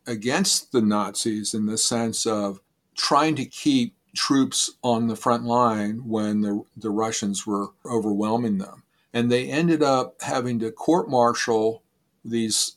[0.07, 2.61] against the Nazis in the sense of
[2.95, 8.83] trying to keep troops on the front line when the, the Russians were overwhelming them.
[9.15, 11.83] And they ended up having to court martial
[12.23, 12.77] these,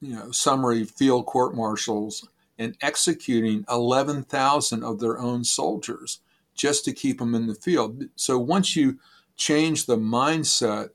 [0.00, 2.28] you know, summary field court martials
[2.58, 6.18] and executing 11,000 of their own soldiers
[6.56, 8.02] just to keep them in the field.
[8.16, 8.98] So once you
[9.38, 10.90] change the mindset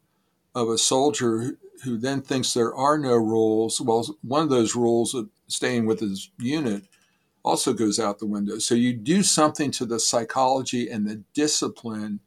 [0.53, 5.15] of a soldier who then thinks there are no rules, well, one of those rules
[5.15, 6.83] of staying with his unit
[7.43, 8.59] also goes out the window.
[8.59, 12.19] So you do something to the psychology and the discipline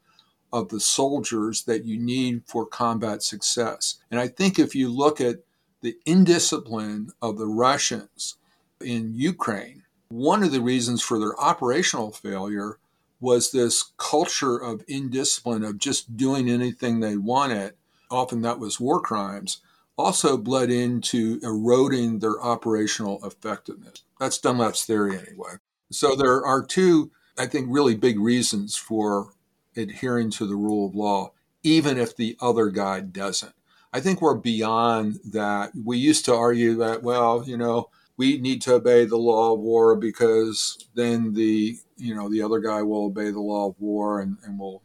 [0.53, 3.97] of the soldiers that you need for combat success.
[4.11, 5.41] And I think if you look at
[5.81, 8.37] the indiscipline of the Russians
[8.81, 12.79] in Ukraine, one of the reasons for their operational failure
[13.21, 17.75] was this culture of indiscipline, of just doing anything they wanted.
[18.11, 19.61] Often that was war crimes,
[19.97, 24.03] also bled into eroding their operational effectiveness.
[24.21, 25.55] That's Dunlap's theory, anyway.
[25.91, 29.33] So there are two, I think, really big reasons for
[29.77, 33.53] adhering to the rule of law, even if the other guy doesn't.
[33.93, 35.73] I think we're beyond that.
[35.85, 39.61] We used to argue that, well, you know, we need to obey the law of
[39.61, 44.21] war because then the you know the other guy will obey the law of war
[44.21, 44.83] and, and will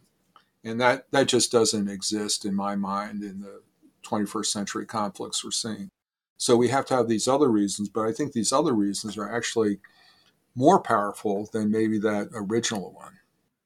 [0.64, 3.62] and that that just doesn't exist in my mind in the
[4.03, 5.89] 21st century conflicts we're seeing.
[6.38, 9.34] So we have to have these other reasons but i think these other reasons are
[9.34, 9.80] actually
[10.55, 13.14] more powerful than maybe that original one.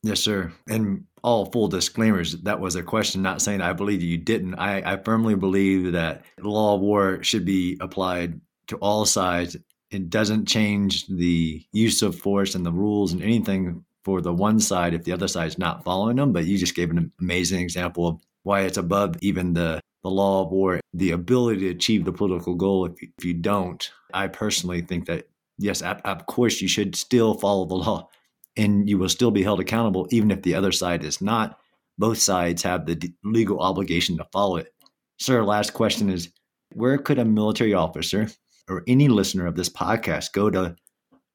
[0.03, 0.53] Yes sir.
[0.67, 4.55] And all full disclaimers that was a question not saying i believe you didn't.
[4.55, 9.57] I, I firmly believe that the law of war should be applied to all sides.
[9.91, 14.59] It doesn't change the use of force and the rules and anything for the one
[14.59, 16.33] side if the other side is not following them.
[16.33, 20.43] But you just gave an amazing example of why it's above even the, the law
[20.43, 22.85] of war, the ability to achieve the political goal.
[22.85, 25.27] If, if you don't, I personally think that,
[25.57, 28.09] yes, of course, you should still follow the law
[28.57, 31.59] and you will still be held accountable, even if the other side is not.
[31.97, 34.73] Both sides have the legal obligation to follow it.
[35.17, 36.29] Sir, last question is
[36.73, 38.27] where could a military officer
[38.69, 40.75] or any listener of this podcast go to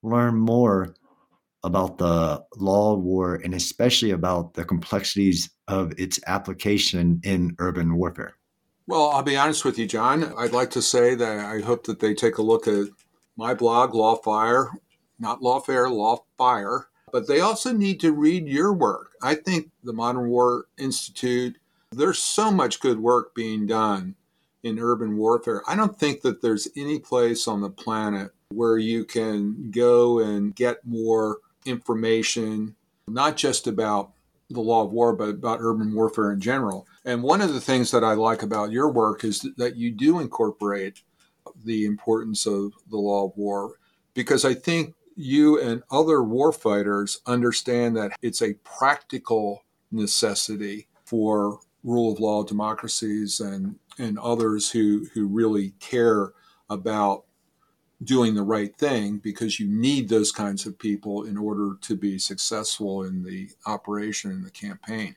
[0.03, 0.95] learn more
[1.63, 7.97] about the law of war and especially about the complexities of its application in urban
[7.97, 8.35] warfare?
[8.87, 10.33] Well, I'll be honest with you, John.
[10.37, 12.89] I'd like to say that I hope that they take a look at
[13.37, 14.71] my blog, Lawfire,
[15.19, 16.85] not Lawfare, Lawfire.
[17.13, 19.13] But they also need to read your work.
[19.23, 21.57] I think the Modern War Institute,
[21.91, 24.15] there's so much good work being done
[24.63, 25.63] in urban warfare.
[25.67, 30.55] I don't think that there's any place on the planet where you can go and
[30.55, 32.75] get more information,
[33.07, 34.13] not just about
[34.49, 36.87] the law of war, but about urban warfare in general.
[37.05, 40.19] And one of the things that I like about your work is that you do
[40.19, 41.03] incorporate
[41.65, 43.75] the importance of the law of war
[44.15, 52.13] because I think you and other warfighters understand that it's a practical necessity for rule
[52.13, 56.33] of law democracies and, and others who, who really care
[56.69, 57.25] about
[58.03, 62.19] doing the right thing because you need those kinds of people in order to be
[62.19, 65.17] successful in the operation and the campaign.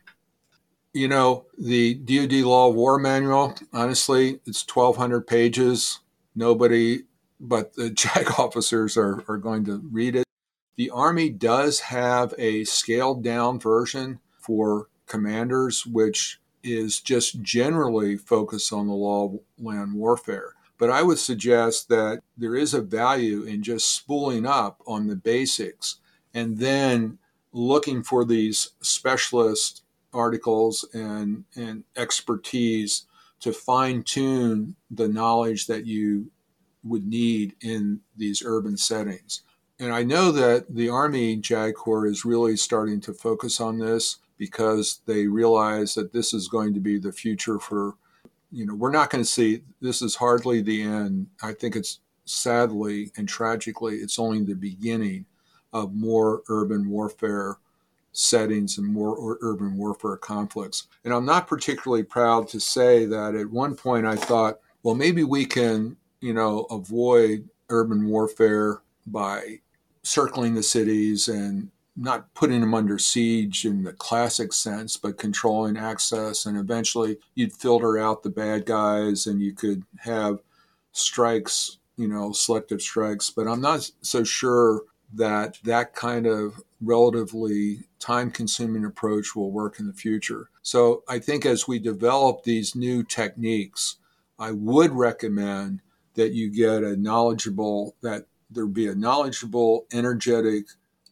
[0.94, 6.00] You know, the DoD Law of War Manual, honestly, it's 1,200 pages.
[6.36, 7.04] Nobody
[7.44, 10.26] but the JAG officers are, are going to read it.
[10.76, 18.72] The Army does have a scaled down version for commanders, which is just generally focused
[18.72, 20.53] on the law of land warfare.
[20.78, 25.16] But I would suggest that there is a value in just spooling up on the
[25.16, 25.97] basics
[26.34, 27.20] and then
[27.51, 29.84] looking for these specialist
[30.14, 33.05] articles and, and expertise
[33.39, 36.32] to fine tune the knowledge that you
[36.84, 39.41] would need in these urban settings.
[39.80, 44.18] And I know that the Army JAG Corps is really starting to focus on this
[44.38, 47.96] because they realize that this is going to be the future for,
[48.52, 51.28] you know, we're not going to see this is hardly the end.
[51.42, 55.26] I think it's sadly and tragically, it's only the beginning
[55.72, 57.58] of more urban warfare
[58.12, 60.88] settings and more urban warfare conflicts.
[61.04, 65.24] And I'm not particularly proud to say that at one point I thought, well, maybe
[65.24, 69.60] we can, you know, avoid urban warfare by
[70.04, 75.78] circling the cities and not putting them under siege in the classic sense, but controlling
[75.78, 76.46] access.
[76.46, 80.39] And eventually you'd filter out the bad guys and you could have
[80.91, 83.30] strikes, you know, selective strikes.
[83.30, 84.84] But I'm not so sure
[85.14, 90.50] that that kind of relatively time consuming approach will work in the future.
[90.64, 93.98] So I think as we develop these new techniques,
[94.39, 95.82] I would recommend
[96.16, 100.66] that you get a knowledgeable, that there be a knowledgeable, energetic,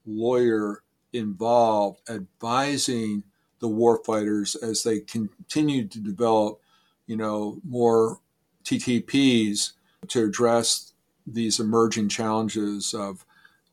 [0.06, 0.84] lawyer
[1.14, 3.24] involved advising
[3.60, 6.60] the warfighters as they continue to develop,
[7.06, 8.20] you know, more
[8.64, 9.74] TTPs
[10.08, 10.94] to address
[11.26, 13.26] these emerging challenges of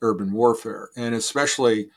[0.02, 1.90] urban warfare, and especially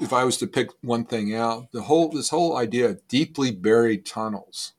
[0.00, 3.50] if I was to pick one thing out, the whole this whole idea of deeply
[3.50, 4.72] buried tunnels.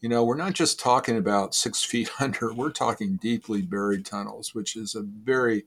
[0.00, 4.54] You know, we're not just talking about six feet under; we're talking deeply buried tunnels,
[4.54, 5.64] which is a very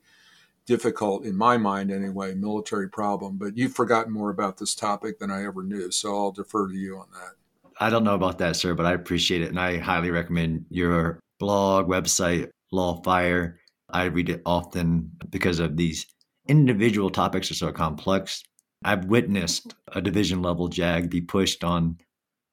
[0.66, 3.36] difficult, in my mind anyway, military problem.
[3.36, 6.74] But you've forgotten more about this topic than I ever knew, so I'll defer to
[6.74, 7.34] you on that.
[7.80, 11.18] I don't know about that, sir, but I appreciate it, and I highly recommend your
[11.38, 13.56] blog, website, Lawfire.
[13.90, 16.06] I read it often because of these
[16.48, 18.44] individual topics are so complex.
[18.84, 21.98] I've witnessed a division level JAG be pushed on.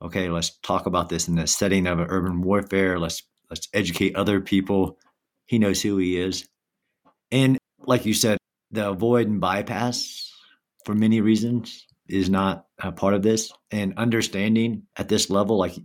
[0.02, 2.98] Okay, let's talk about this in the setting of urban warfare.
[3.00, 4.98] Let's let's educate other people.
[5.46, 6.48] He knows who he is,
[7.32, 8.38] and like you said,
[8.72, 10.32] the avoid and bypass
[10.86, 13.52] for many reasons is not a part of this.
[13.72, 15.76] And understanding at this level, like,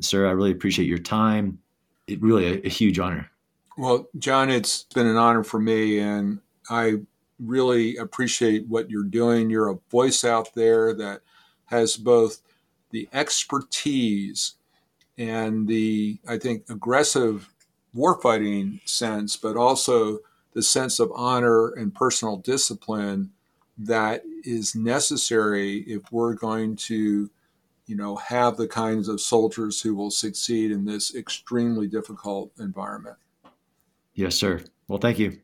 [0.00, 1.58] sir, I really appreciate your time.
[2.06, 3.30] It really a, a huge honor.
[3.78, 7.00] Well, John, it's been an honor for me, and I
[7.38, 9.48] really appreciate what you're doing.
[9.48, 11.22] You're a voice out there that
[11.66, 12.42] has both
[12.90, 14.54] the expertise
[15.16, 17.48] and the, I think, aggressive
[17.96, 20.18] warfighting sense, but also
[20.52, 23.30] the sense of honor and personal discipline
[23.78, 27.30] that is necessary if we're going to
[27.86, 33.16] you know have the kinds of soldiers who will succeed in this extremely difficult environment.
[34.14, 34.60] Yes sir.
[34.88, 35.40] Well thank you.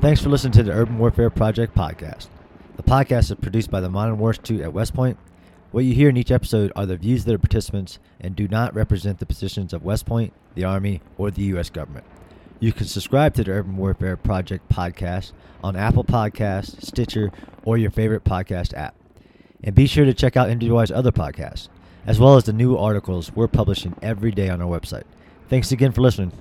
[0.00, 2.28] Thanks for listening to the urban warfare project podcast
[2.78, 5.18] the podcast is produced by the modern war institute at west point
[5.70, 8.74] what you hear in each episode are the views of the participants and do not
[8.74, 11.68] represent the positions of West Point, the Army, or the U.S.
[11.68, 12.06] government.
[12.58, 17.30] You can subscribe to the Urban Warfare Project podcast on Apple Podcasts, Stitcher,
[17.64, 18.94] or your favorite podcast app.
[19.62, 21.68] And be sure to check out MWI's other podcasts,
[22.06, 25.04] as well as the new articles we're publishing every day on our website.
[25.48, 26.32] Thanks again for listening.